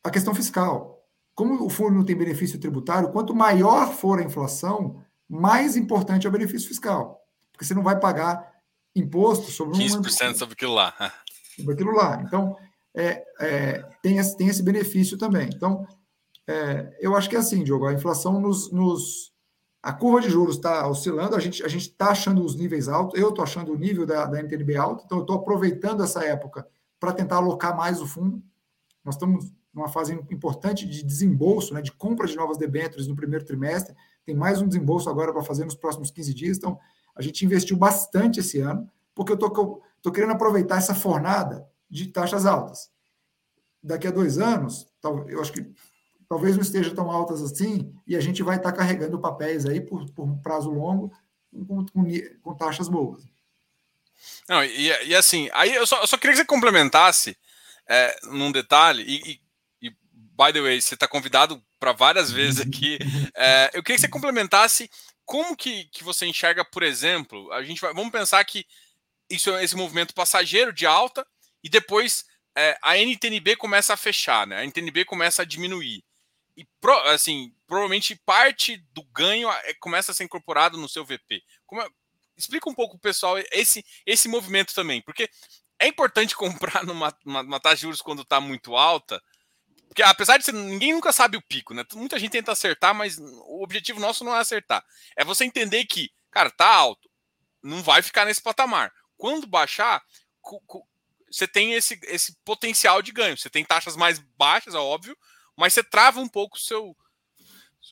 [0.04, 1.04] a questão fiscal.
[1.34, 6.28] Como o fundo não tem benefício tributário, quanto maior for a inflação, mais importante é
[6.28, 7.20] o benefício fiscal.
[7.52, 8.52] Porque você não vai pagar
[8.94, 10.94] imposto sobre 15% sobre aquilo lá.
[11.56, 12.22] Sobre aquilo lá.
[12.24, 12.56] Então,
[12.94, 15.48] é, é, tem, esse, tem esse benefício também.
[15.52, 15.86] Então,
[16.46, 18.70] é, eu acho que é assim, Diogo, a inflação nos.
[18.72, 19.32] nos
[19.80, 23.28] a curva de juros está oscilando, a gente a está achando os níveis altos, eu
[23.28, 26.66] estou achando o nível da, da NTNB alto, então eu estou aproveitando essa época
[26.98, 28.42] para tentar alocar mais o fundo.
[29.04, 33.44] Nós estamos numa fase importante de desembolso, né, de compra de novas debêntures no primeiro
[33.44, 33.94] trimestre.
[34.26, 36.56] Tem mais um desembolso agora para fazer nos próximos 15 dias.
[36.58, 36.78] Então,
[37.14, 42.44] a gente investiu bastante esse ano, porque eu estou querendo aproveitar essa fornada de taxas
[42.44, 42.90] altas.
[43.80, 44.88] Daqui a dois anos,
[45.28, 45.64] eu acho que
[46.28, 50.10] talvez não esteja tão altas assim, e a gente vai estar carregando papéis aí por,
[50.10, 51.12] por um prazo longo
[51.66, 52.04] com, com,
[52.42, 53.22] com taxas boas.
[54.48, 57.36] Não, e, e, assim, aí eu só, eu só queria que você complementasse
[57.88, 59.47] é, num detalhe, e, e,
[60.38, 62.98] by the way, você está convidado para várias vezes aqui.
[63.34, 64.88] É, eu queria que você complementasse
[65.24, 68.64] como que, que você enxerga, por exemplo, a gente vai, vamos pensar que
[69.28, 71.26] isso é esse movimento passageiro de alta
[71.62, 72.24] e depois
[72.56, 74.58] é, a NTNB começa a fechar, né?
[74.58, 76.02] A NTNB começa a diminuir.
[76.56, 81.42] E pro, assim, provavelmente parte do ganho é, começa a ser incorporado no seu VP.
[81.66, 81.88] Como, é,
[82.36, 85.28] explica um pouco o pessoal esse, esse movimento também, porque
[85.78, 89.22] é importante comprar numa, numa, numa taxa de juros quando está muito alta,
[89.98, 91.84] porque apesar de ser, ninguém nunca sabe o pico, né?
[91.94, 94.84] Muita gente tenta acertar, mas o objetivo nosso não é acertar.
[95.16, 97.10] É você entender que, cara, tá alto,
[97.60, 98.92] não vai ficar nesse patamar.
[99.16, 100.00] Quando baixar,
[101.28, 103.36] você tem esse, esse potencial de ganho.
[103.36, 105.18] Você tem taxas mais baixas, é óbvio,
[105.56, 106.96] mas você trava um pouco o seu,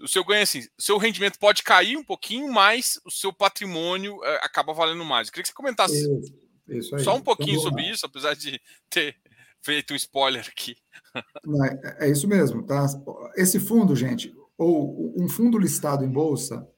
[0.01, 0.65] o seu ganho assim.
[0.79, 5.27] Seu rendimento pode cair um pouquinho, mas o seu patrimônio é, acaba valendo mais.
[5.27, 6.39] Eu queria que você comentasse isso,
[6.69, 9.17] isso só um pouquinho sobre isso, apesar de ter
[9.67, 10.77] feito um spoiler aqui.
[11.19, 12.87] É, é, isso mesmo, tá?
[13.35, 16.69] Esse fundo, gente, ou um fundo listado em bolsa,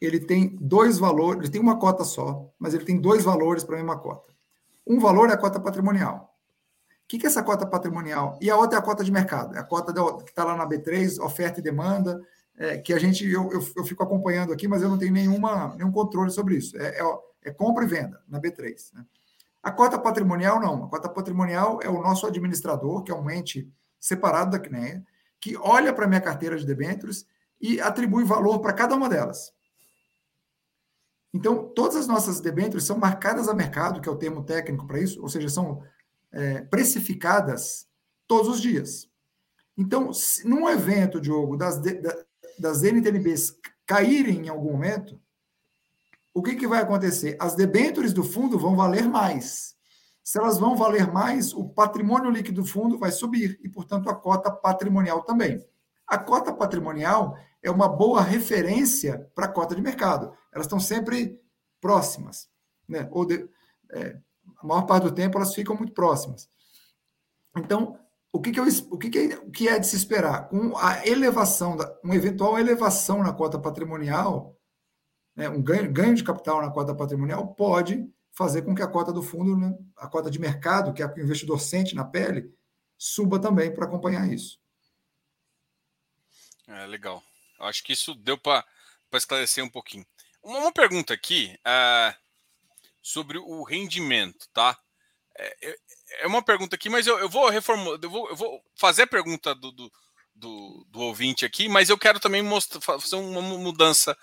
[0.00, 3.76] ele tem dois valores, ele tem uma cota só, mas ele tem dois valores para
[3.76, 4.34] a mesma cota.
[4.86, 6.34] Um valor é a cota patrimonial.
[6.90, 8.38] O que, que é essa cota patrimonial?
[8.40, 9.92] E a outra é a cota de mercado, é a cota
[10.24, 12.20] que está lá na B3, oferta e demanda,
[12.56, 15.74] é, que a gente, eu, eu, eu, fico acompanhando aqui, mas eu não tenho nenhuma,
[15.76, 16.76] nenhum controle sobre isso.
[16.78, 18.92] É, é, é compra e venda na B3.
[18.94, 19.04] Né?
[19.64, 20.84] A cota patrimonial, não.
[20.84, 23.66] A cota patrimonial é o nosso administrador, que é um ente
[23.98, 25.02] separado da CNEA,
[25.40, 27.26] que olha para a minha carteira de debêntures
[27.58, 29.54] e atribui valor para cada uma delas.
[31.32, 35.00] Então, todas as nossas debêntures são marcadas a mercado, que é o termo técnico para
[35.00, 35.82] isso, ou seja, são
[36.30, 37.88] é, precificadas
[38.28, 39.08] todos os dias.
[39.78, 41.80] Então, se, num evento, Diogo, das,
[42.58, 45.18] das NTNBs caírem em algum momento,
[46.34, 47.36] o que, que vai acontecer?
[47.40, 49.76] As debêntures do fundo vão valer mais.
[50.22, 54.14] Se elas vão valer mais, o patrimônio líquido do fundo vai subir e, portanto, a
[54.14, 55.64] cota patrimonial também.
[56.06, 60.32] A cota patrimonial é uma boa referência para a cota de mercado.
[60.52, 61.40] Elas estão sempre
[61.80, 62.48] próximas.
[62.88, 63.08] Né?
[63.12, 63.48] Ou de,
[63.92, 64.18] é,
[64.58, 66.48] a maior parte do tempo elas ficam muito próximas.
[67.56, 67.96] Então,
[68.32, 70.48] o que, que, eu, o que, que, é, o que é de se esperar?
[70.48, 74.56] Com a elevação, da, uma eventual elevação na cota patrimonial,
[75.34, 79.12] né, um ganho, ganho de capital na cota patrimonial, pode fazer com que a cota
[79.12, 82.52] do fundo, né, a cota de mercado, que é o investidor sente na pele,
[82.98, 84.60] suba também para acompanhar isso.
[86.66, 87.22] É, legal.
[87.60, 88.64] Acho que isso deu para
[89.12, 90.04] esclarecer um pouquinho.
[90.42, 92.14] Uma, uma pergunta aqui uh,
[93.02, 94.78] sobre o rendimento, tá?
[95.36, 95.76] É,
[96.20, 99.06] é uma pergunta aqui, mas eu, eu vou reformular, eu vou, eu vou fazer a
[99.06, 99.92] pergunta do, do,
[100.34, 104.16] do, do ouvinte aqui, mas eu quero também mostrar, fazer uma mudança.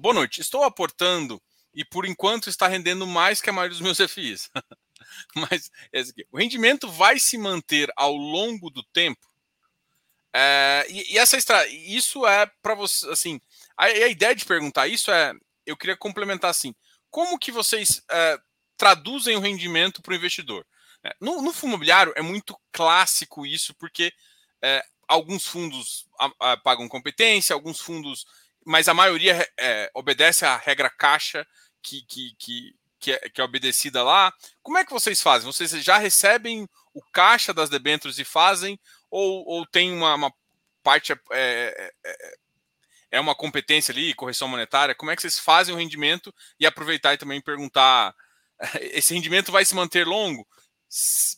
[0.00, 0.40] Boa noite.
[0.40, 1.40] Estou aportando
[1.74, 4.50] e por enquanto está rendendo mais que a maioria dos meus FIs.
[5.36, 5.70] mas
[6.32, 9.20] o rendimento vai se manter ao longo do tempo.
[10.34, 11.36] É, e, e, essa
[11.68, 13.40] isso é para você, assim,
[13.76, 15.32] a, a, ideia de perguntar isso é,
[15.64, 16.74] eu queria complementar assim,
[17.08, 18.38] como que vocês é,
[18.76, 20.66] traduzem o rendimento para o investidor?
[21.04, 24.12] É, no, no, fundo imobiliário é muito clássico isso, porque
[25.06, 28.26] alguns fundos a, a, pagam competência, alguns fundos,
[28.64, 31.46] mas a maioria é, obedece à regra caixa
[31.82, 34.32] que, que, que, que, é, que é obedecida lá.
[34.62, 35.50] Como é que vocês fazem?
[35.50, 38.78] Vocês já recebem o caixa das debêntures e fazem,
[39.10, 40.32] ou, ou tem uma, uma
[40.82, 42.34] parte é, é, é,
[43.12, 44.94] é uma competência ali, correção monetária?
[44.94, 48.14] Como é que vocês fazem o rendimento e aproveitar e também perguntar
[48.80, 50.46] esse rendimento vai se manter longo?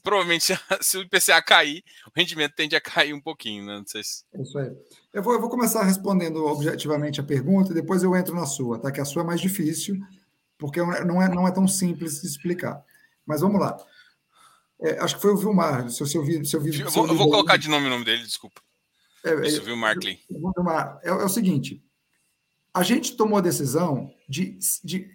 [0.03, 3.79] Provavelmente se o IPCA cair, o rendimento tende a cair um pouquinho, né?
[3.79, 4.25] Não sei se...
[4.35, 4.71] É isso aí.
[5.13, 8.79] Eu vou, eu vou começar respondendo objetivamente a pergunta e depois eu entro na sua,
[8.79, 8.93] tá?
[8.93, 9.99] Que a sua é mais difícil,
[10.59, 12.85] porque não é, não é tão simples de explicar.
[13.25, 13.77] Mas vamos lá.
[14.81, 16.45] É, acho que foi o Vilmar, se eu, se eu vi.
[16.45, 18.61] Se eu, vi, eu vou, eu vou colocar de nome o nome dele, desculpa.
[19.25, 20.19] É, é Isso, Vilmar Klein.
[21.03, 21.83] É, é o seguinte:
[22.75, 25.11] a gente tomou a decisão de, de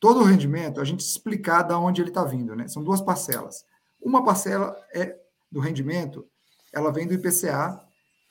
[0.00, 2.66] todo o rendimento, a gente explicar de onde ele está vindo, né?
[2.68, 3.64] São duas parcelas.
[4.02, 5.16] Uma parcela é
[5.50, 6.26] do rendimento,
[6.72, 7.80] ela vem do IPCA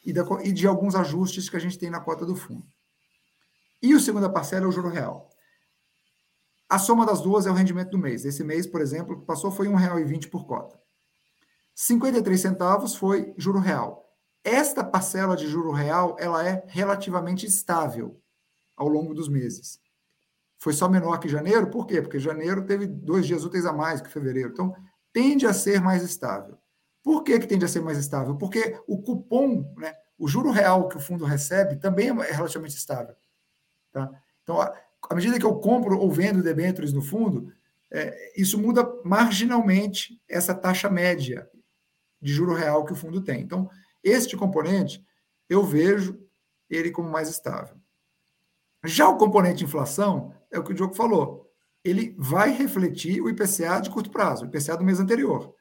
[0.05, 2.65] e, da, e de alguns ajustes que a gente tem na cota do fundo.
[3.81, 5.29] E a segunda parcela é o juro real.
[6.69, 8.23] A soma das duas é o rendimento do mês.
[8.25, 10.79] Esse mês, por exemplo, que passou foi R$ 1,20 por cota.
[11.75, 14.07] 53 centavos foi juro real.
[14.43, 18.19] Esta parcela de juro real, ela é relativamente estável
[18.75, 19.79] ao longo dos meses.
[20.57, 22.01] Foi só menor que janeiro, por quê?
[22.01, 24.51] Porque janeiro teve dois dias úteis a mais que fevereiro.
[24.51, 24.75] Então,
[25.13, 26.57] tende a ser mais estável.
[27.03, 28.35] Por que, que tende a ser mais estável?
[28.35, 33.15] Porque o cupom, né, o juro real que o fundo recebe, também é relativamente estável.
[33.91, 34.09] Tá?
[34.43, 37.51] Então, à medida que eu compro ou vendo debêntures no fundo,
[37.89, 41.49] é, isso muda marginalmente essa taxa média
[42.21, 43.41] de juro real que o fundo tem.
[43.41, 43.69] Então,
[44.03, 45.05] este componente,
[45.49, 46.19] eu vejo
[46.69, 47.75] ele como mais estável.
[48.83, 51.40] Já o componente inflação, é o que o Diogo falou
[51.83, 55.53] ele vai refletir o IPCA de curto prazo, o IPCA do mês anterior.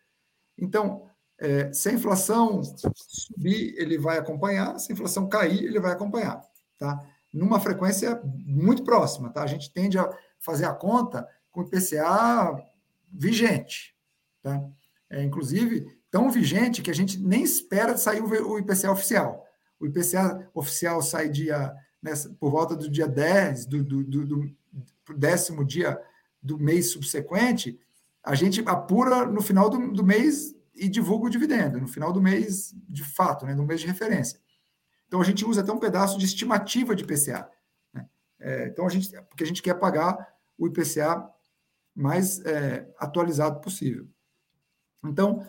[0.58, 1.08] Então,
[1.38, 2.62] é, se a inflação
[2.94, 6.42] subir, ele vai acompanhar, se a inflação cair, ele vai acompanhar,
[6.78, 7.02] tá?
[7.32, 9.42] Numa frequência muito próxima, tá?
[9.42, 12.62] A gente tende a fazer a conta com o IPCA
[13.10, 13.96] vigente,
[14.42, 14.62] tá?
[15.08, 19.46] É, inclusive, tão vigente que a gente nem espera sair o IPCA oficial.
[19.78, 24.56] O IPCA oficial sai dia, né, por volta do dia 10, do, do, do, do
[25.16, 26.00] décimo dia
[26.42, 27.78] do mês subsequente,
[28.22, 32.20] a gente apura no final do, do mês e divulga o dividendo, no final do
[32.20, 34.40] mês de fato, né, no mês de referência.
[35.06, 37.50] Então a gente usa até um pedaço de estimativa de IPCA.
[37.92, 38.08] Né?
[38.38, 41.28] É, então a gente, porque a gente quer pagar o IPCA
[41.94, 44.06] mais é, atualizado possível.
[45.04, 45.44] Então,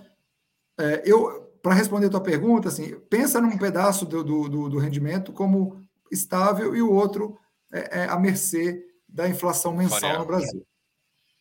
[0.77, 5.31] é, eu para responder a tua pergunta, assim, pensa num pedaço do, do, do rendimento
[5.31, 5.79] como
[6.11, 7.37] estável e o outro
[7.71, 10.65] é, é à mercê da inflação mensal no Brasil.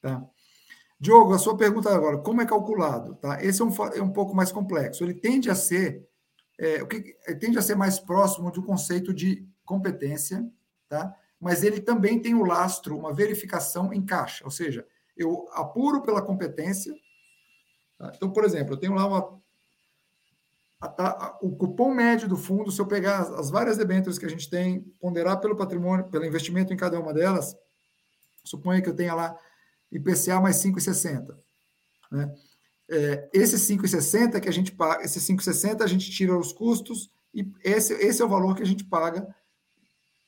[0.03, 0.23] Tá?
[0.99, 3.15] Diogo, a sua pergunta agora, como é calculado?
[3.15, 3.43] Tá?
[3.43, 5.03] Esse é um, é um pouco mais complexo.
[5.05, 6.07] Ele tende a ser
[6.59, 10.47] é, o que tende a ser mais próximo de um conceito de competência,
[10.89, 11.17] tá?
[11.41, 16.21] mas ele também tem o lastro, uma verificação em caixa, ou seja, eu apuro pela
[16.21, 16.95] competência.
[17.97, 18.13] Tá?
[18.15, 19.41] Então, por exemplo, eu tenho lá uma,
[20.81, 24.25] a, a, o cupom médio do fundo, se eu pegar as, as, várias debêntures que
[24.25, 27.55] a gente tem, ponderar pelo patrimônio, pelo investimento em cada uma delas,
[28.43, 29.39] suponha que eu tenha lá
[29.93, 31.37] IPCA mais 5,60.
[32.11, 32.35] Né?
[32.89, 37.47] É, esse 5,60 que a gente paga, esse 5,60 a gente tira os custos e
[37.63, 39.29] esse, esse é o valor que a gente paga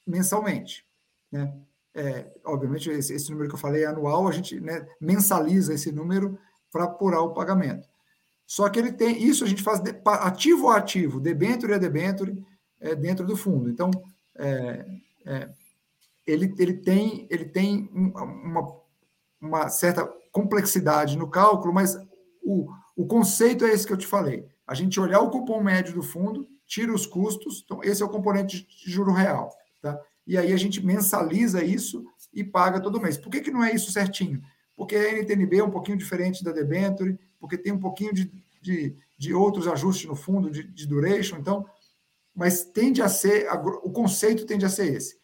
[0.06, 0.86] mensalmente.
[1.30, 1.52] Né?
[1.94, 5.90] É, obviamente, esse, esse, número que eu falei é anual, a gente né, mensaliza esse
[5.90, 6.38] número
[6.70, 7.88] para apurar o pagamento.
[8.46, 12.36] Só que ele tem isso, a gente faz ativo a ativo, debênture a debênture,
[12.80, 13.70] é, dentro do fundo.
[13.70, 13.90] Então,
[14.36, 14.86] é,
[15.24, 15.48] é
[16.26, 18.76] ele, ele tem, ele tem uma,
[19.40, 21.96] uma certa complexidade no cálculo, mas
[22.42, 24.46] o, o conceito é esse que eu te falei.
[24.66, 28.08] A gente olhar o cupom médio do fundo, tira os custos, então esse é o
[28.08, 29.50] componente de juro real.
[29.80, 30.00] Tá?
[30.26, 33.18] E aí a gente mensaliza isso e paga todo mês.
[33.18, 34.40] Por que, que não é isso certinho?
[34.76, 38.32] Porque a NTNB é um pouquinho diferente da debenture, porque tem um pouquinho de,
[38.62, 41.66] de, de outros ajustes no fundo, de, de duration, então,
[42.32, 43.48] mas tende a ser,
[43.82, 45.18] o conceito tende a ser esse.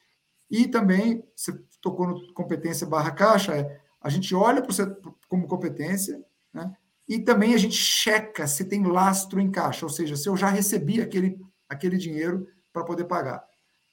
[0.51, 4.85] E também, você tocou no competência barra caixa, é, a gente olha você
[5.29, 6.21] como competência,
[6.53, 6.77] né?
[7.09, 10.49] E também a gente checa se tem lastro em caixa, ou seja, se eu já
[10.49, 13.45] recebi aquele, aquele dinheiro para poder pagar.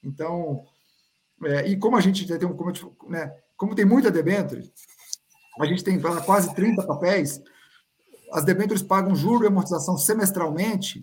[0.02, 0.64] Então,
[1.44, 2.72] é, e como a gente tem, como,
[3.08, 4.68] né, como tem muita debênture,
[5.60, 7.40] a gente tem quase 30 papéis,
[8.36, 11.02] as debêntures pagam juro e amortização semestralmente,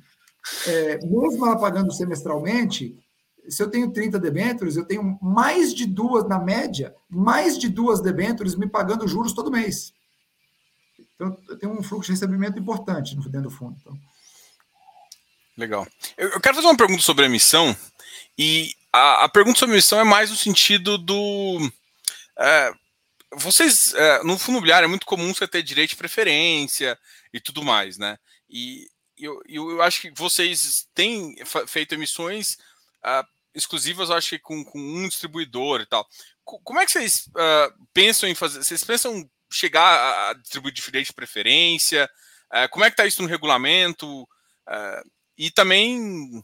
[0.68, 2.96] é, mesmo ela pagando semestralmente,
[3.50, 8.02] se eu tenho 30 debêntures, eu tenho mais de duas, na média, mais de duas
[8.02, 9.92] debêntures me pagando juros todo mês.
[11.16, 13.76] Então, eu tenho um fluxo de recebimento importante dentro do fundo.
[13.82, 13.98] Então.
[15.58, 15.88] Legal.
[16.16, 17.76] Eu, eu, quero fazer uma pergunta sobre a emissão,
[18.38, 21.68] e a, a pergunta sobre a emissão é mais no sentido do.
[22.38, 22.72] É,
[23.36, 26.98] vocês, é, no fundo imobiliário, é muito comum você ter direito de preferência
[27.34, 28.18] e tudo mais, né?
[28.50, 31.36] E eu, eu acho que vocês têm
[31.68, 32.58] feito emissões
[33.06, 36.08] uh, exclusivas, acho que com, com, um distribuidor e tal.
[36.44, 38.64] Como é que vocês uh, pensam em fazer?
[38.64, 42.10] Vocês pensam chegar a distribuir direito de preferência?
[42.52, 44.28] Uh, como é que está isso no regulamento?
[45.38, 46.42] e também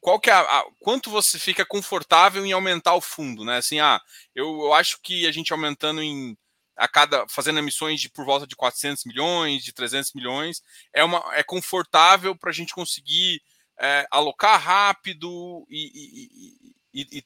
[0.00, 3.58] qual que é a, a, quanto você fica confortável em aumentar o fundo, né?
[3.58, 4.00] Assim, ah,
[4.34, 6.36] eu, eu acho que a gente aumentando em
[6.76, 10.62] a cada fazendo emissões de por volta de 400 milhões, de 300 milhões,
[10.94, 13.42] é uma é confortável para a gente conseguir
[13.78, 17.24] é, alocar rápido e, e, e,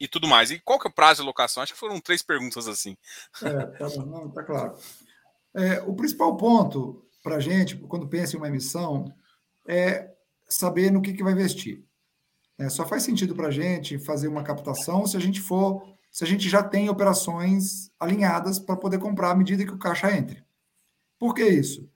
[0.00, 0.50] e, tudo mais.
[0.50, 1.62] E qual que é o prazo de alocação?
[1.62, 2.96] Acho que foram três perguntas assim.
[3.42, 4.76] É, tá, não, tá claro.
[5.54, 9.12] É, o principal ponto para a gente, quando pensa em uma emissão,
[9.66, 10.10] é
[10.48, 11.84] saber no que, que vai investir.
[12.62, 15.82] É, só faz sentido para a gente fazer uma captação se a gente for,
[16.12, 20.16] se a gente já tem operações alinhadas para poder comprar à medida que o caixa
[20.16, 20.44] entre.
[21.18, 21.90] Por que isso?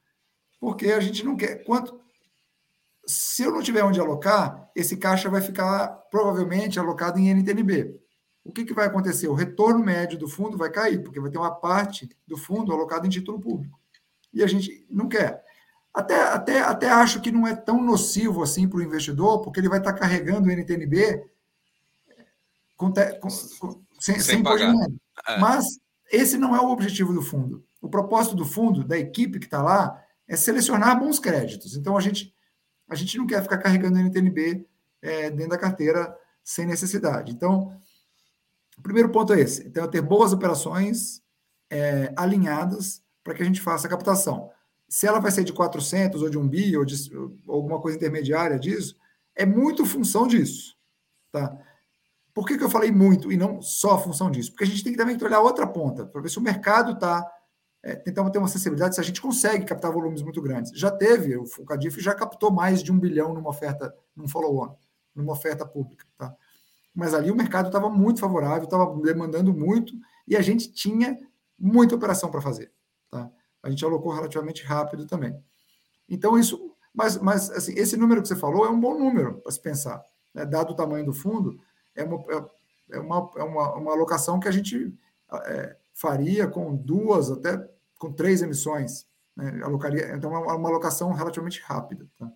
[0.59, 1.63] Porque a gente não quer.
[1.63, 2.01] Quanto,
[3.07, 8.01] se eu não tiver onde alocar, esse caixa vai ficar provavelmente alocado em NTNB.
[8.43, 9.29] O que, que vai acontecer?
[9.29, 13.07] O retorno médio do fundo vai cair, porque vai ter uma parte do fundo alocada
[13.07, 13.79] em título público.
[14.33, 15.45] E a gente não quer.
[15.97, 19.69] Até, até, até acho que não é tão nocivo assim para o investidor, porque ele
[19.71, 21.25] vai estar carregando o NTNB
[22.77, 24.75] com, com, sem, sem, sem pagar.
[25.27, 25.39] É.
[25.39, 25.81] Mas
[26.13, 27.65] esse não é o objetivo do fundo.
[27.81, 31.75] O propósito do fundo, da equipe que está lá, é selecionar bons créditos.
[31.75, 32.35] Então, a gente
[32.89, 34.67] a gente não quer ficar carregando NTNB
[35.01, 37.33] é, dentro da carteira sem necessidade.
[37.33, 37.75] Então,
[38.77, 39.67] o primeiro ponto é esse.
[39.67, 41.23] Então, é ter boas operações
[41.71, 44.51] é, alinhadas para que a gente faça a captação.
[44.89, 47.97] Se ela vai ser de 400 ou de 1 bi ou de ou alguma coisa
[47.97, 48.97] intermediária disso,
[49.35, 50.77] é muito função disso.
[51.33, 51.57] Tá?
[52.33, 54.51] Por que, que eu falei muito e não só função disso?
[54.51, 57.27] Porque a gente tem que também olhar outra ponta, para ver se o mercado está
[57.83, 60.73] é, ter uma sensibilidade se a gente consegue captar volumes muito grandes.
[60.79, 64.75] Já teve, o Cadif já captou mais de um bilhão numa oferta, num follow-on,
[65.15, 66.05] numa oferta pública.
[66.19, 66.35] Tá?
[66.95, 69.95] Mas ali o mercado estava muito favorável, estava demandando muito
[70.27, 71.17] e a gente tinha
[71.59, 72.73] muita operação para fazer.
[73.67, 75.37] A gente alocou relativamente rápido também.
[76.09, 76.73] Então, isso.
[76.95, 80.01] Mas, mas assim, esse número que você falou é um bom número para se pensar.
[80.33, 80.47] Né?
[80.47, 81.61] Dado o tamanho do fundo,
[81.97, 84.95] é uma, é, é uma, é uma, uma alocação que a gente
[85.47, 89.05] é, faria com duas, até com três emissões
[89.37, 89.61] Né?
[89.65, 92.07] Alocaria, então, é uma alocação relativamente rápida.
[92.17, 92.31] Tá?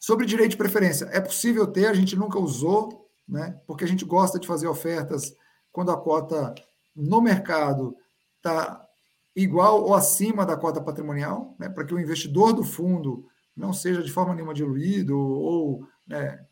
[0.00, 3.60] Sobre direito de preferência, é possível ter, a gente nunca usou, né?
[3.64, 5.32] porque a gente gosta de fazer ofertas
[5.70, 6.52] quando a cota
[6.96, 7.96] no mercado
[8.38, 8.87] está
[9.42, 11.68] igual ou acima da cota patrimonial, né?
[11.68, 13.26] para que o investidor do fundo
[13.56, 16.44] não seja de forma nenhuma diluído ou né,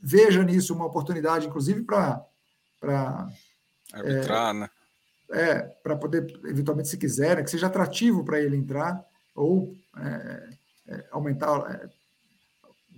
[0.00, 2.24] veja nisso uma oportunidade, inclusive para
[3.92, 4.70] arbitrar, é, né?
[5.30, 9.02] É, para poder, eventualmente, se quiser, né, que seja atrativo para ele entrar
[9.34, 10.50] ou é,
[10.88, 11.86] é, aumentar, é,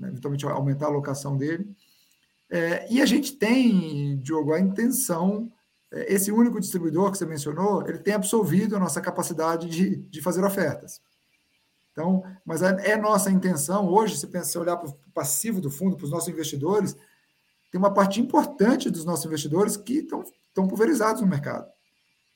[0.01, 1.73] né, eventualmente, aumentar a alocação dele.
[2.51, 5.54] É, e a gente tem, Diogo, a intenção, é,
[6.09, 10.45] esse único distribuidor que você mencionou, ele tem absolvido a nossa capacidade de, de fazer
[10.45, 11.01] ofertas.
[11.93, 15.97] Então, mas é, é nossa intenção hoje, se pensar olhar para o passivo do fundo,
[15.97, 16.97] para os nossos investidores,
[17.71, 21.71] tem uma parte importante dos nossos investidores que estão, estão pulverizados no mercado,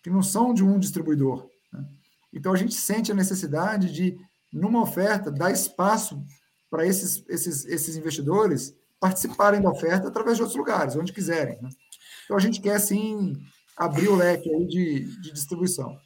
[0.02, 1.48] que não são de um distribuidor.
[1.72, 1.84] Né?
[2.32, 4.16] Então a gente sente a necessidade de,
[4.52, 6.22] numa oferta, dar espaço
[6.70, 11.61] para esses, esses, esses investidores participarem da oferta através de outros lugares, onde quiserem.
[11.61, 11.70] Né?
[12.29, 13.43] Então a gente quer sim
[13.74, 15.99] abrir o leque aí de, de distribuição.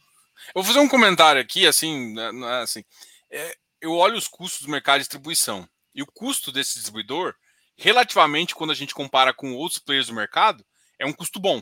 [0.55, 2.85] Eu vou fazer um comentário aqui, assim, né, é assim
[3.29, 5.69] é, eu olho os custos do mercado de distribuição.
[5.93, 7.35] E o custo desse distribuidor,
[7.77, 10.65] relativamente, quando a gente compara com outros players do mercado,
[10.97, 11.61] é um custo bom.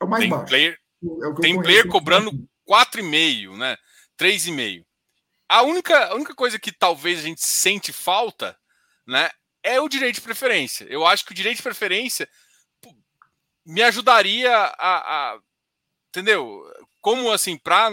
[0.00, 0.46] É o mais tem baixo.
[0.46, 2.32] Player, é tem player cobrando
[2.68, 3.76] 4,5, né?
[4.18, 4.84] 3,5.
[5.48, 8.58] A única, a única coisa que talvez a gente sente falta,
[9.06, 9.30] né,
[9.62, 10.84] é o direito de preferência.
[10.84, 12.28] Eu acho que o direito de preferência
[13.64, 15.38] me ajudaria a, a
[16.10, 16.62] entendeu?
[17.00, 17.90] Como assim, para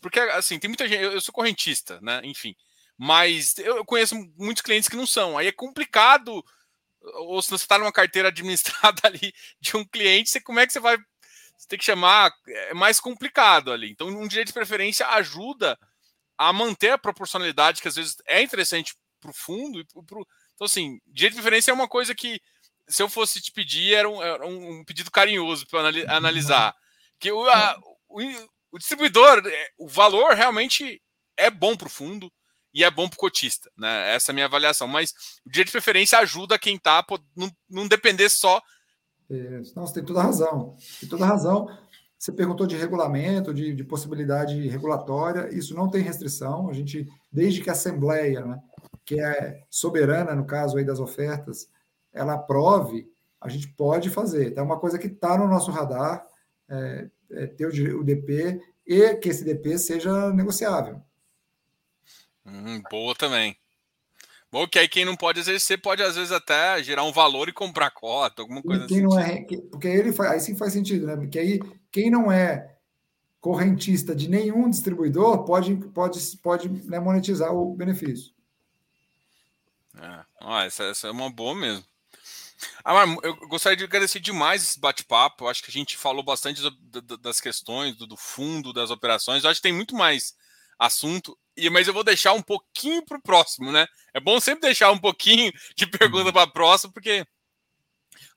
[0.00, 1.02] porque, assim, tem muita gente.
[1.02, 2.20] Eu, sou correntista, né?
[2.24, 2.54] Enfim.
[2.96, 5.38] Mas eu conheço muitos clientes que não são.
[5.38, 6.44] Aí é complicado.
[7.00, 10.72] Ou se você está numa carteira administrada ali de um cliente, você, como é que
[10.72, 10.96] você vai.
[11.56, 12.32] Você tem que chamar.
[12.46, 13.90] É mais complicado ali.
[13.90, 15.78] Então, um direito de preferência ajuda
[16.36, 19.80] a manter a proporcionalidade, que às vezes é interessante para o fundo.
[19.80, 22.40] E pro, então, assim, direito de preferência é uma coisa que,
[22.88, 26.74] se eu fosse te pedir, era um, era um pedido carinhoso para analisar.
[27.18, 27.78] Que o, a,
[28.08, 28.20] o,
[28.72, 31.02] o distribuidor, é, o valor realmente
[31.36, 32.32] é bom para o fundo
[32.72, 34.14] e é bom para o cotista, né?
[34.14, 34.86] Essa é a minha avaliação.
[34.86, 35.12] Mas
[35.44, 37.04] o dia de preferência ajuda quem está
[37.36, 38.62] não, não depender só.
[39.74, 40.76] Você tem toda a razão.
[41.00, 41.68] Tem toda a razão.
[42.18, 46.68] Você perguntou de regulamento, de, de, possibilidade regulatória, isso não tem restrição.
[46.68, 48.58] A gente, desde que a Assembleia, né,
[49.04, 51.68] que é soberana no caso aí das ofertas,
[52.18, 53.10] ela aprove,
[53.40, 54.48] a gente pode fazer.
[54.48, 56.26] Então, é uma coisa que está no nosso radar.
[56.68, 61.00] É, é, ter o, o, DP e que esse DP seja negociável.
[62.44, 63.56] Hum, boa também.
[64.50, 67.52] Bom, que aí quem não pode exercer pode às vezes até gerar um valor e
[67.52, 69.06] comprar cota, alguma coisa quem assim.
[69.06, 71.16] Não é, porque ele faz, aí sim faz sentido, né?
[71.16, 71.60] Porque aí
[71.90, 72.76] quem não é
[73.40, 78.32] correntista de nenhum distribuidor pode, pode, pode né, monetizar o benefício.
[80.00, 81.84] É, ó, essa, essa é uma boa mesmo.
[82.84, 85.46] Ah, eu gostaria de agradecer demais esse bate-papo.
[85.46, 86.60] Acho que a gente falou bastante
[87.20, 89.44] das questões, do fundo, das operações.
[89.44, 90.34] Eu acho que tem muito mais
[90.78, 91.36] assunto,
[91.72, 93.86] mas eu vou deixar um pouquinho para o próximo, né?
[94.14, 96.32] É bom sempre deixar um pouquinho de pergunta uhum.
[96.32, 97.26] para a próxima, porque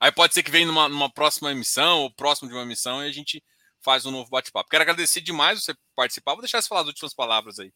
[0.00, 3.08] aí pode ser que venha numa, numa próxima emissão ou próximo de uma emissão e
[3.08, 3.42] a gente
[3.80, 4.70] faz um novo bate-papo.
[4.70, 6.32] Quero agradecer demais você participar.
[6.32, 7.72] Vou deixar você falar as últimas palavras aí.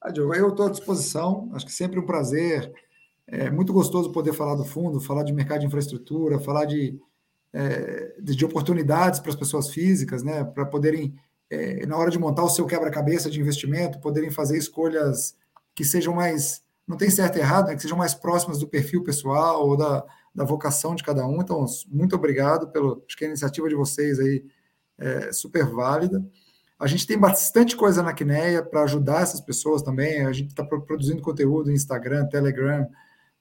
[0.00, 1.50] Ah, Diogo, eu estou à disposição.
[1.54, 2.72] Acho que sempre um prazer
[3.30, 6.98] é muito gostoso poder falar do fundo, falar de mercado de infraestrutura, falar de,
[7.52, 11.14] é, de oportunidades para as pessoas físicas, né, para poderem,
[11.50, 15.36] é, na hora de montar o seu quebra-cabeça de investimento, poderem fazer escolhas
[15.74, 19.04] que sejam mais, não tem certo e errado, né, que sejam mais próximas do perfil
[19.04, 21.42] pessoal ou da, da vocação de cada um.
[21.42, 24.42] Então, muito obrigado pelo, acho que a iniciativa de vocês aí
[24.96, 26.24] é super válida.
[26.78, 30.24] A gente tem bastante coisa na Quineia para ajudar essas pessoas também.
[30.24, 32.88] A gente está produzindo conteúdo no Instagram, Telegram,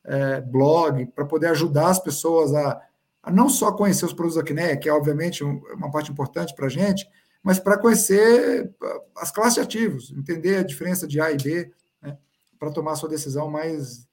[0.08, 2.82] é, blog, para poder ajudar as pessoas a,
[3.22, 6.56] a, não só conhecer os produtos da Quineia, que é obviamente um, uma parte importante
[6.56, 7.08] para a gente,
[7.44, 8.74] mas para conhecer
[9.18, 11.72] as classes de ativos, entender a diferença de A e B,
[12.02, 12.18] né,
[12.58, 14.08] para tomar a sua decisão mais,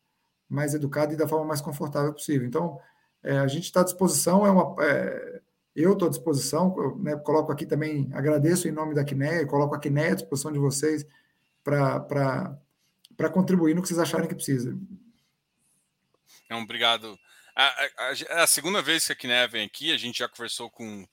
[0.49, 2.47] mais educada e da forma mais confortável possível.
[2.47, 2.79] Então,
[3.23, 5.41] é, a gente está à disposição, é uma, é,
[5.75, 9.79] eu estou à disposição, né, coloco aqui também, agradeço em nome da Quineia, coloco a
[9.79, 11.07] Quineia à disposição de vocês
[11.63, 12.59] para
[13.33, 14.77] contribuir no que vocês acharem que precisa.
[16.45, 17.19] Então, obrigado.
[17.57, 20.71] A, a, a, a, segunda vez que a Kiné vem aqui, a gente já conversou
[20.71, 21.07] com,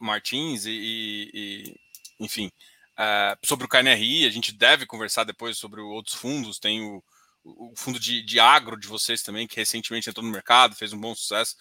[0.00, 1.80] Martins e, e, e
[2.18, 2.50] enfim,
[2.98, 4.26] uh, sobre o KNRI.
[4.26, 6.58] A gente deve conversar depois sobre outros fundos.
[6.58, 7.02] Tem o,
[7.44, 11.00] o fundo de, de, agro de vocês também, que recentemente entrou no mercado, fez um
[11.00, 11.56] bom sucesso.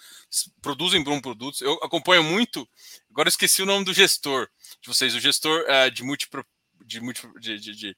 [0.61, 1.61] Produzem bons produtos.
[1.61, 2.67] Eu acompanho muito.
[3.11, 4.47] Agora esqueci o nome do gestor
[4.81, 6.45] de vocês, o gestor uh, de múltiplo
[6.85, 7.95] de, de, de, de,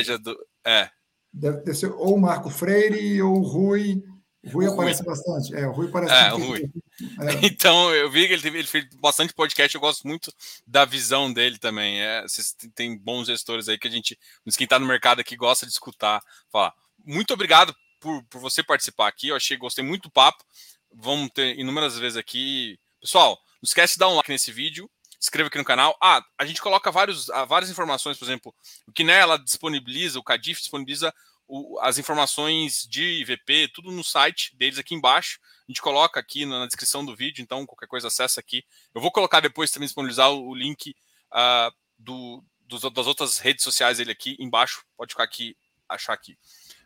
[0.00, 0.18] de.
[0.18, 0.90] Do, é.
[1.32, 4.02] Deve ser ou o Marco Freire ou o Rui.
[4.44, 5.10] O Rui aparece Rui.
[5.10, 5.54] bastante.
[5.54, 6.62] É, o Rui aparece é, Rui.
[6.62, 6.68] É.
[7.46, 9.74] Então, eu vi que ele, teve, ele fez bastante podcast.
[9.74, 10.32] Eu gosto muito
[10.66, 12.00] da visão dele também.
[12.00, 14.18] É, vocês têm bons gestores aí que a gente,
[14.56, 16.22] quem está no mercado aqui, gosta de escutar.
[16.50, 16.72] Falar.
[17.04, 19.28] Muito obrigado por, por você participar aqui.
[19.28, 20.44] Eu achei, gostei muito do papo.
[20.92, 22.78] Vamos ter inúmeras vezes aqui.
[23.00, 25.96] Pessoal, não esquece de dar um like nesse vídeo inscreva aqui no canal.
[26.00, 28.54] Ah, a gente coloca vários, ah, várias informações, por exemplo,
[28.86, 31.12] o que ela disponibiliza, o Cadif disponibiliza
[31.46, 35.40] o, as informações de IVP, tudo no site deles aqui embaixo.
[35.66, 38.64] A gente coloca aqui na, descrição do vídeo, então qualquer coisa acessa aqui.
[38.94, 40.94] Eu vou colocar depois também disponibilizar o, o link
[41.32, 44.84] uh, do, dos, das outras redes sociais dele aqui embaixo.
[44.96, 45.56] Pode ficar aqui,
[45.88, 46.38] achar aqui.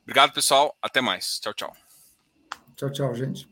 [0.03, 0.77] Obrigado, pessoal.
[0.81, 1.39] Até mais.
[1.41, 1.77] Tchau, tchau.
[2.77, 3.49] Tchau, tchau, gente.